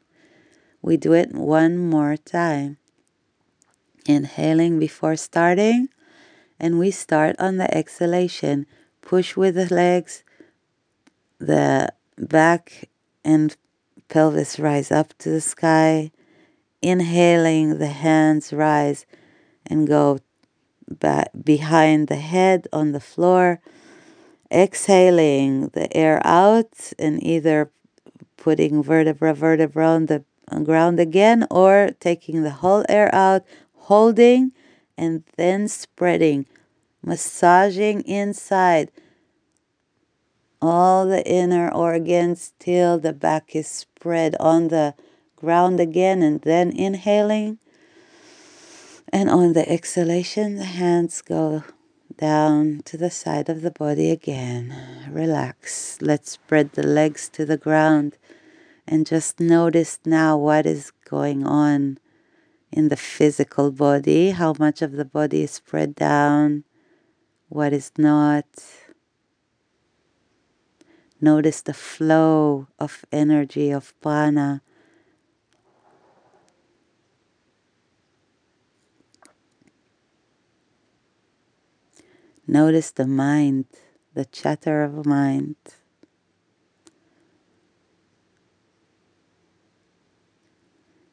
[0.82, 2.78] We do it one more time.
[4.06, 5.88] Inhaling before starting,
[6.58, 8.66] and we start on the exhalation.
[9.02, 10.24] Push with the legs,
[11.38, 12.88] the back
[13.24, 13.56] and
[14.08, 16.10] pelvis rise up to the sky.
[16.82, 19.06] Inhaling, the hands rise
[19.66, 20.18] and go
[20.88, 23.60] back behind the head on the floor.
[24.52, 27.70] Exhaling the air out and either
[28.36, 30.24] putting vertebra vertebra on the
[30.62, 33.42] ground again or taking the whole air out,
[33.74, 34.52] holding
[34.96, 36.46] and then spreading,
[37.02, 38.90] massaging inside
[40.62, 44.94] all the inner organs till the back is spread on the
[45.36, 47.58] ground again, and then inhaling.
[49.12, 51.62] And on the exhalation, the hands go
[52.16, 54.74] down to the side of the body again.
[55.10, 55.98] Relax.
[56.00, 58.16] Let's spread the legs to the ground
[58.86, 61.98] and just notice now what is going on
[62.70, 66.64] in the physical body, how much of the body is spread down,
[67.48, 68.46] what is not.
[71.20, 74.62] Notice the flow of energy of prana.
[82.46, 83.66] Notice the mind,
[84.14, 85.56] the chatter of mind.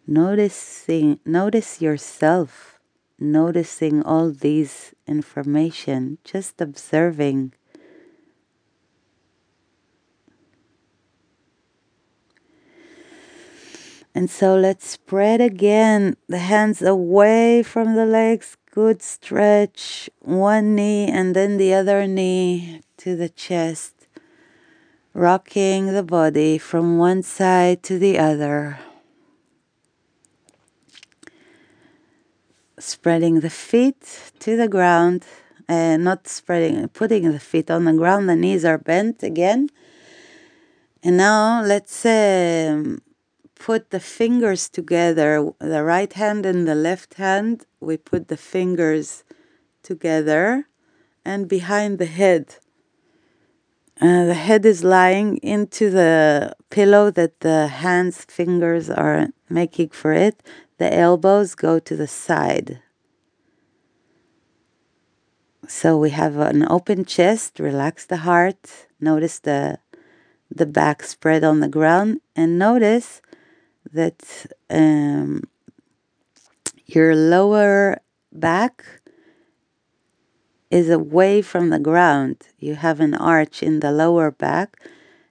[0.06, 2.80] Noticing, notice yourself,
[3.18, 7.54] noticing all these information, just observing.
[14.14, 18.56] And so let's spread again the hands away from the legs.
[18.74, 20.10] Good stretch.
[20.22, 24.08] One knee and then the other knee to the chest.
[25.14, 28.80] Rocking the body from one side to the other.
[32.80, 35.24] Spreading the feet to the ground.
[35.68, 38.28] And not spreading, putting the feet on the ground.
[38.28, 39.70] The knees are bent again.
[41.04, 43.04] And now let's um,
[43.64, 49.24] put the fingers together, the right hand and the left hand, we put the fingers
[49.82, 50.68] together
[51.24, 52.58] and behind the head.
[54.02, 60.12] Uh, the head is lying into the pillow that the hands' fingers are making for
[60.12, 60.44] it.
[60.78, 62.82] The elbows go to the side.
[65.70, 69.80] So we have an open chest, relax the heart, notice the
[70.52, 73.23] the back spread on the ground, and notice
[73.92, 75.44] that um,
[76.86, 78.00] your lower
[78.32, 78.84] back
[80.70, 82.48] is away from the ground.
[82.58, 84.80] You have an arch in the lower back,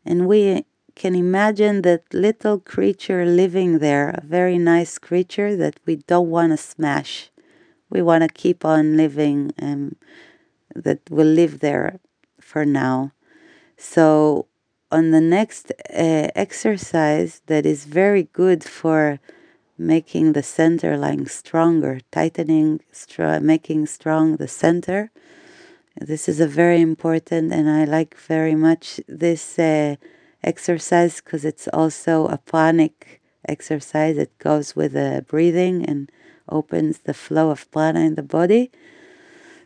[0.04, 5.96] and we can imagine that little creature living there, a very nice creature that we
[5.96, 7.30] don't want to smash.
[7.90, 9.96] We want to keep on living, and
[10.74, 11.98] that will live there
[12.40, 13.12] for now.
[13.76, 14.46] So
[14.92, 19.18] on the next uh, exercise that is very good for
[19.78, 25.10] making the center line stronger, tightening, str- making strong the center.
[26.00, 29.96] This is a very important, and I like very much this uh,
[30.42, 34.16] exercise because it's also a pranic exercise.
[34.16, 36.10] It goes with the breathing and
[36.48, 38.70] opens the flow of prana in the body.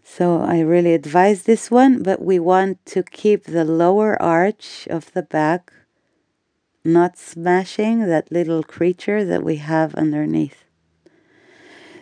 [0.09, 5.12] So I really advise this one, but we want to keep the lower arch of
[5.12, 5.72] the back
[6.84, 10.64] not smashing that little creature that we have underneath.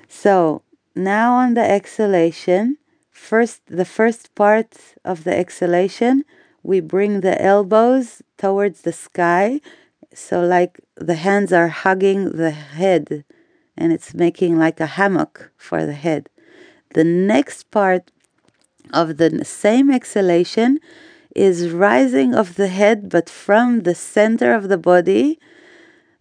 [0.06, 0.62] So
[0.94, 2.76] now on the exhalation,
[3.10, 6.24] first the first part of the exhalation,
[6.62, 9.62] we bring the elbows towards the sky.
[10.12, 13.24] So like the hands are hugging the head
[13.78, 16.28] and it's making like a hammock for the head.
[16.94, 18.10] The next part
[18.92, 20.78] of the same exhalation
[21.34, 25.38] is rising of the head, but from the center of the body,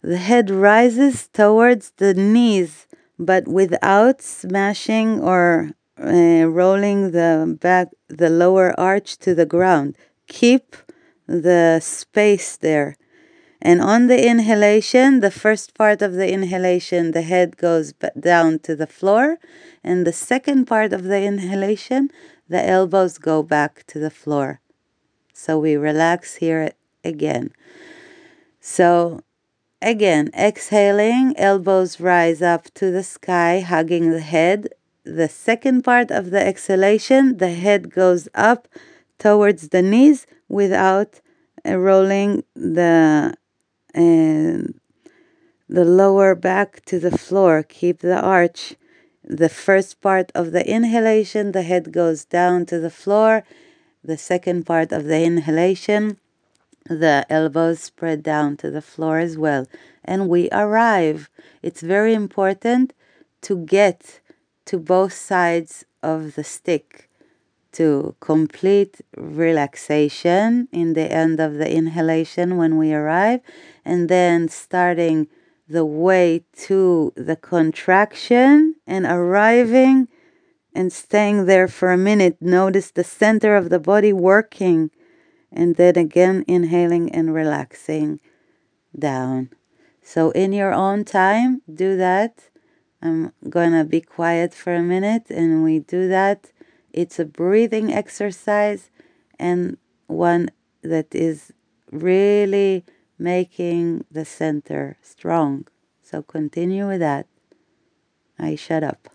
[0.02, 2.86] the head rises towards the knees,
[3.18, 9.96] but without smashing or uh, rolling the back, the lower arch to the ground.
[10.26, 10.76] Keep
[11.26, 12.96] the space there.
[13.64, 18.76] And on the inhalation, the first part of the inhalation, the head goes down to
[18.76, 19.38] the floor.
[19.82, 22.10] And the second part of the inhalation,
[22.46, 24.60] the elbows go back to the floor.
[25.32, 27.52] So we relax here again.
[28.60, 29.22] So
[29.80, 34.68] again, exhaling, elbows rise up to the sky, hugging the head.
[35.04, 38.68] The second part of the exhalation, the head goes up
[39.18, 41.22] towards the knees without
[41.66, 43.34] uh, rolling the
[43.94, 44.78] and
[45.68, 47.62] the lower back to the floor.
[47.62, 48.74] Keep the arch.
[49.22, 53.44] The first part of the inhalation, the head goes down to the floor.
[54.02, 56.18] The second part of the inhalation,
[56.84, 59.66] the elbows spread down to the floor as well.
[60.04, 61.30] And we arrive.
[61.62, 62.92] It's very important
[63.42, 64.20] to get
[64.66, 67.08] to both sides of the stick
[67.74, 73.40] to complete relaxation in the end of the inhalation when we arrive,
[73.84, 75.28] and then starting
[75.68, 80.08] the way to the contraction and arriving
[80.74, 82.36] and staying there for a minute.
[82.40, 84.90] Notice the center of the body working,
[85.52, 88.20] and then again inhaling and relaxing
[88.98, 89.50] down.
[90.02, 92.50] So, in your own time, do that.
[93.00, 96.52] I'm gonna be quiet for a minute and we do that.
[96.94, 98.88] It's a breathing exercise
[99.36, 100.50] and one
[100.82, 101.52] that is
[101.90, 102.84] really
[103.18, 105.66] making the center strong.
[106.02, 107.26] So continue with that.
[108.38, 109.13] I shut up.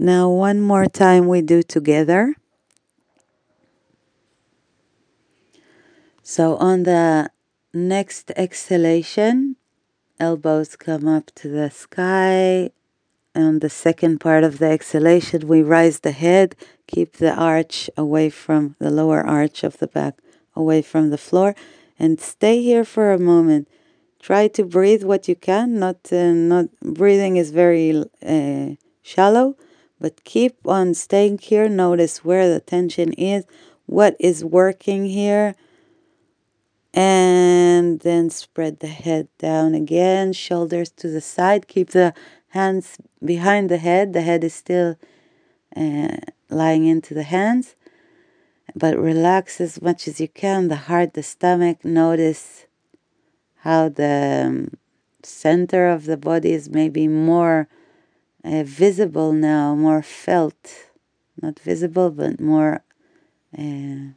[0.00, 2.36] Now, one more time, we do together.
[6.22, 7.30] So, on the
[7.74, 9.56] next exhalation,
[10.20, 12.70] elbows come up to the sky.
[13.34, 16.54] On the second part of the exhalation, we rise the head,
[16.86, 20.18] keep the arch away from the lower arch of the back,
[20.54, 21.56] away from the floor,
[21.98, 23.66] and stay here for a moment.
[24.20, 25.80] Try to breathe what you can.
[25.80, 29.56] Not, uh, not breathing is very uh, shallow
[30.00, 31.68] but keep on staying here.
[31.68, 33.44] Notice where the tension is,
[33.86, 35.54] what is working here.
[36.94, 41.68] And then spread the head down again, shoulders to the side.
[41.68, 42.14] Keep the
[42.48, 44.12] hands behind the head.
[44.12, 44.96] The head is still
[45.76, 46.16] uh,
[46.48, 47.76] lying into the hands.
[48.74, 51.84] But relax as much as you can the heart, the stomach.
[51.84, 52.66] Notice
[53.62, 54.70] how the um,
[55.22, 57.68] center of the body is maybe more
[58.44, 60.90] uh, visible now, more felt.
[61.40, 62.82] Not visible, but more
[63.56, 64.12] uh,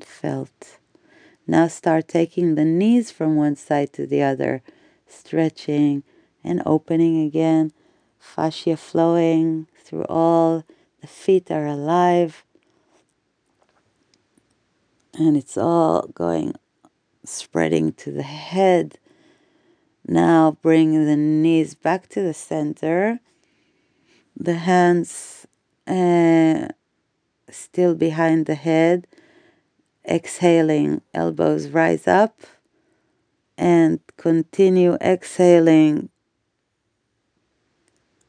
[0.00, 0.78] felt.
[1.46, 4.62] Now start taking the knees from one side to the other,
[5.06, 6.02] stretching
[6.42, 7.72] and opening again.
[8.18, 10.64] Fascia flowing through all.
[11.00, 12.44] The feet are alive.
[15.14, 16.54] And it's all going,
[17.24, 18.98] spreading to the head
[20.08, 23.20] now bring the knees back to the center.
[24.36, 25.46] The hands
[25.86, 26.68] uh,
[27.50, 29.06] still behind the head.
[30.08, 32.40] Exhaling, elbows rise up.
[33.58, 36.10] And continue exhaling.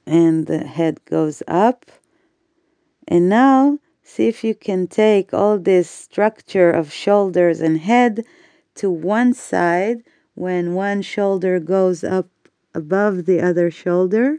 [0.08, 1.86] And the head goes up.
[3.08, 8.26] And now see if you can take all this structure of shoulders and head
[8.76, 10.04] to one side
[10.38, 12.30] when one shoulder goes up
[12.76, 14.38] above the other shoulder,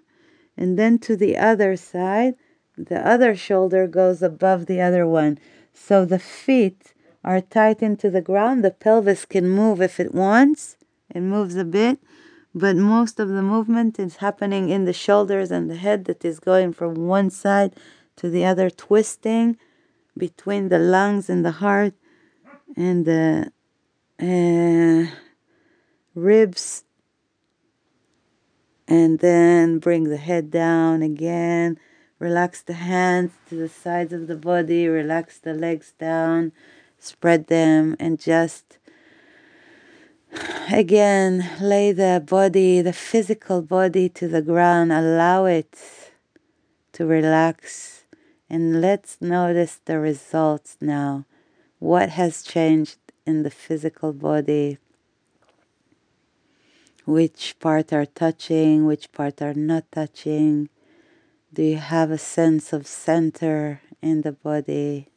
[0.56, 2.34] and then to the other side,
[2.76, 5.40] the other shoulder goes above the other one.
[5.74, 6.94] So the feet
[7.24, 8.64] are tight into the ground.
[8.64, 10.76] The pelvis can move if it wants,
[11.12, 11.98] it moves a bit,
[12.54, 16.38] but most of the movement is happening in the shoulders and the head that is
[16.38, 17.74] going from one side
[18.18, 19.56] to the other, twisting
[20.16, 21.94] between the lungs and the heart
[22.76, 23.50] and the.
[24.20, 24.67] Uh,
[26.18, 26.84] ribs.
[28.86, 31.78] And then bring the head down again.
[32.18, 34.88] Relax the hands to the sides of the body.
[34.88, 36.52] Relax the legs down.
[36.98, 38.78] Spread them and just
[40.70, 44.92] again lay the body, the physical body to the ground.
[44.92, 45.78] Allow it
[46.92, 48.04] to relax.
[48.50, 51.26] And let's notice the results now.
[51.78, 54.78] What has changed in the physical body?
[57.08, 60.68] Which part are touching, which part are not touching.
[61.54, 65.08] Do you have a sense of center in the body?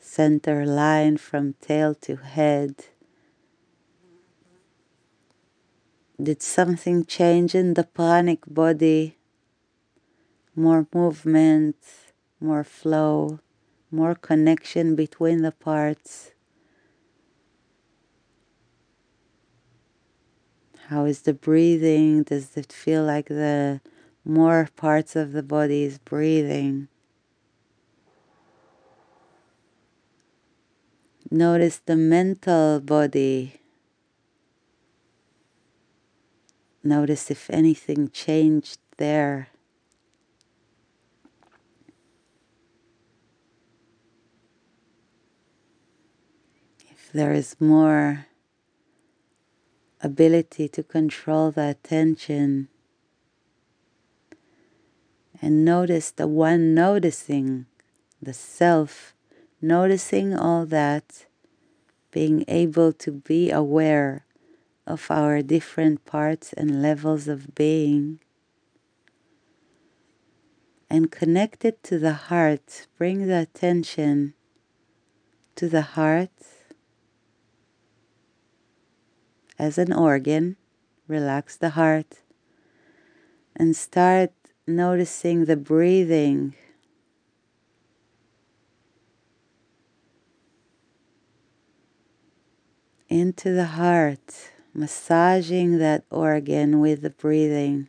[0.00, 2.86] Center line from tail to head.
[6.20, 9.16] Did something change in the pranic body?
[10.56, 11.76] More movement,
[12.40, 13.38] more flow,
[13.92, 16.33] more connection between the parts.
[20.88, 22.24] How is the breathing?
[22.24, 23.80] Does it feel like the
[24.22, 26.88] more parts of the body is breathing?
[31.30, 33.60] Notice the mental body.
[36.82, 39.48] Notice if anything changed there.
[46.90, 48.26] If there is more
[50.04, 52.68] ability to control the attention
[55.40, 57.66] and notice the one noticing
[58.22, 59.14] the self,
[59.60, 61.26] noticing all that,
[62.10, 64.24] being able to be aware
[64.86, 68.20] of our different parts and levels of being.
[70.88, 74.34] And connected to the heart, bring the attention
[75.56, 76.30] to the heart
[79.58, 80.56] as an organ.
[81.06, 82.20] Relax the heart
[83.56, 84.32] and start
[84.66, 86.54] noticing the breathing.
[93.08, 97.88] Into the heart, massaging that organ with the breathing.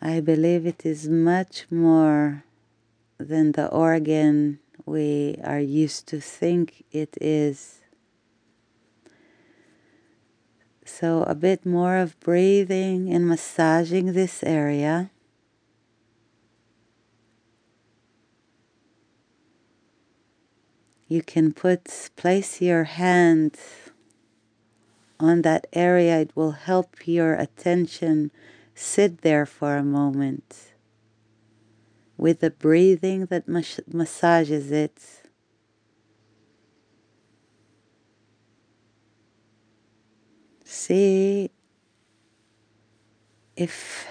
[0.00, 2.44] I believe it is much more
[3.18, 7.80] than the organ we are used to think it is.
[10.84, 15.10] So, a bit more of breathing and massaging this area.
[21.08, 23.58] You can put place your hand
[25.18, 26.20] on that area.
[26.20, 28.30] It will help your attention
[28.78, 30.72] sit there for a moment
[32.16, 35.22] with the breathing that mas- massages it.
[40.64, 41.50] See
[43.56, 44.06] if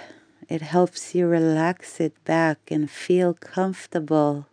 [0.49, 4.47] it helps you relax it back and feel comfortable.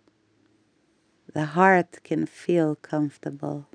[1.32, 3.66] The heart can feel comfortable.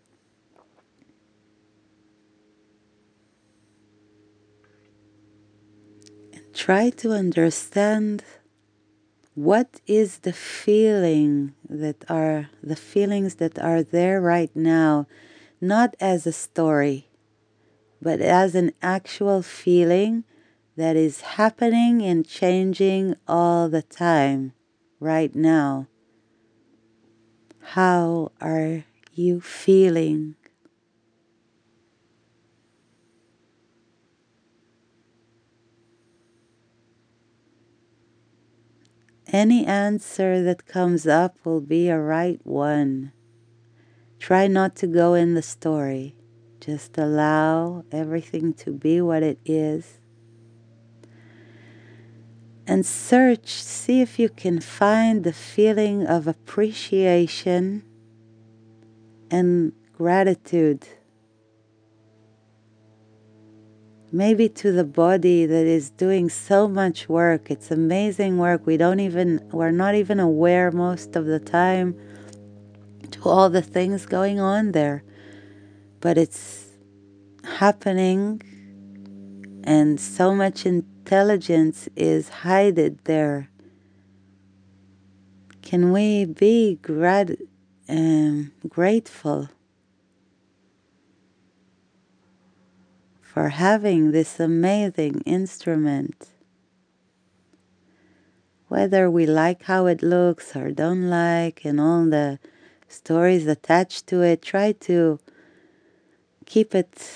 [6.65, 8.23] Try to understand
[9.33, 15.07] what is the feeling that are the feelings that are there right now
[15.61, 17.07] not as a story
[18.01, 20.23] but as an actual feeling
[20.75, 24.53] that is happening and changing all the time
[24.99, 25.87] right now.
[27.75, 30.35] How are you feeling
[39.31, 43.11] Any answer that comes up will be a right one.
[44.17, 46.15] Try not to go in the story.
[46.59, 49.99] Just allow everything to be what it is.
[52.65, 57.83] And search, see if you can find the feeling of appreciation
[59.29, 60.87] and gratitude
[64.11, 67.51] maybe to the body that is doing so much work.
[67.51, 68.65] It's amazing work.
[68.65, 71.95] We don't even, we're not even aware most of the time
[73.11, 75.03] to all the things going on there.
[75.99, 76.67] But it's
[77.43, 78.41] happening,
[79.63, 83.49] and so much intelligence is hidden there.
[85.61, 87.37] Can we be grat-
[87.87, 89.49] um, grateful?
[93.29, 96.29] For having this amazing instrument.
[98.69, 102.39] Whether we like how it looks or don't like, and all the
[102.87, 105.19] stories attached to it, try to
[106.47, 107.11] keep it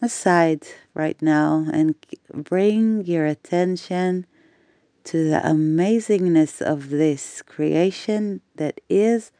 [0.00, 1.96] aside right now and
[2.32, 4.24] bring your attention
[5.04, 9.32] to the amazingness of this creation that is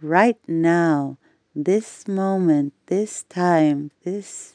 [0.00, 1.18] right now,
[1.54, 4.54] this moment, this time, this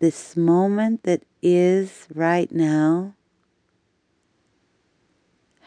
[0.00, 3.14] this moment that is right now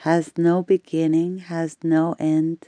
[0.03, 2.67] has no beginning, has no end.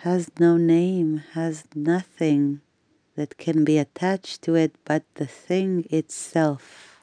[0.00, 2.60] Has no name, has nothing
[3.14, 7.00] that can be attached to it but the thing itself.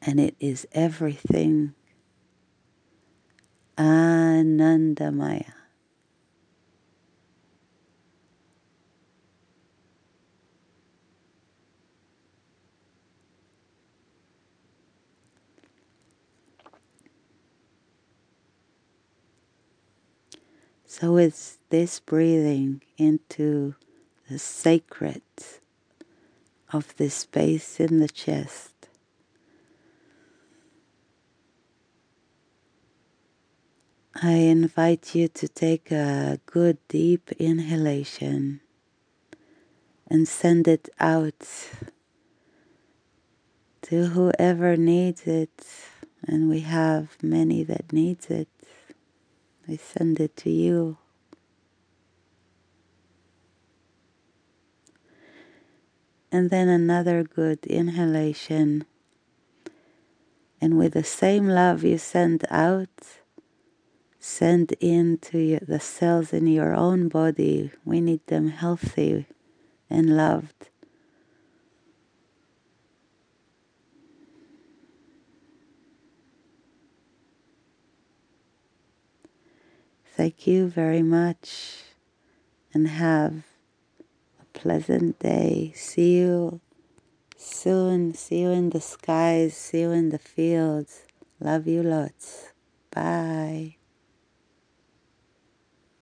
[0.00, 1.74] And it is everything
[3.76, 5.52] Anandamaya.
[20.86, 23.74] So it's this breathing into
[24.30, 25.20] the sacred
[26.72, 28.75] of this space in the chest.
[34.22, 38.62] I invite you to take a good deep inhalation
[40.06, 41.46] and send it out
[43.82, 45.66] to whoever needs it.
[46.26, 48.48] And we have many that needs it.
[49.68, 50.96] I send it to you.
[56.32, 58.86] And then another good inhalation.
[60.58, 63.15] And with the same love you send out
[64.26, 69.24] send into the cells in your own body we need them healthy
[69.88, 70.68] and loved
[80.16, 81.82] Thank you very much
[82.72, 83.44] and have
[84.40, 85.72] a pleasant day.
[85.74, 86.62] See you
[87.36, 88.14] soon.
[88.14, 89.54] See you in the skies.
[89.54, 91.04] See you in the fields.
[91.38, 92.54] Love you lots.
[92.90, 93.75] Bye.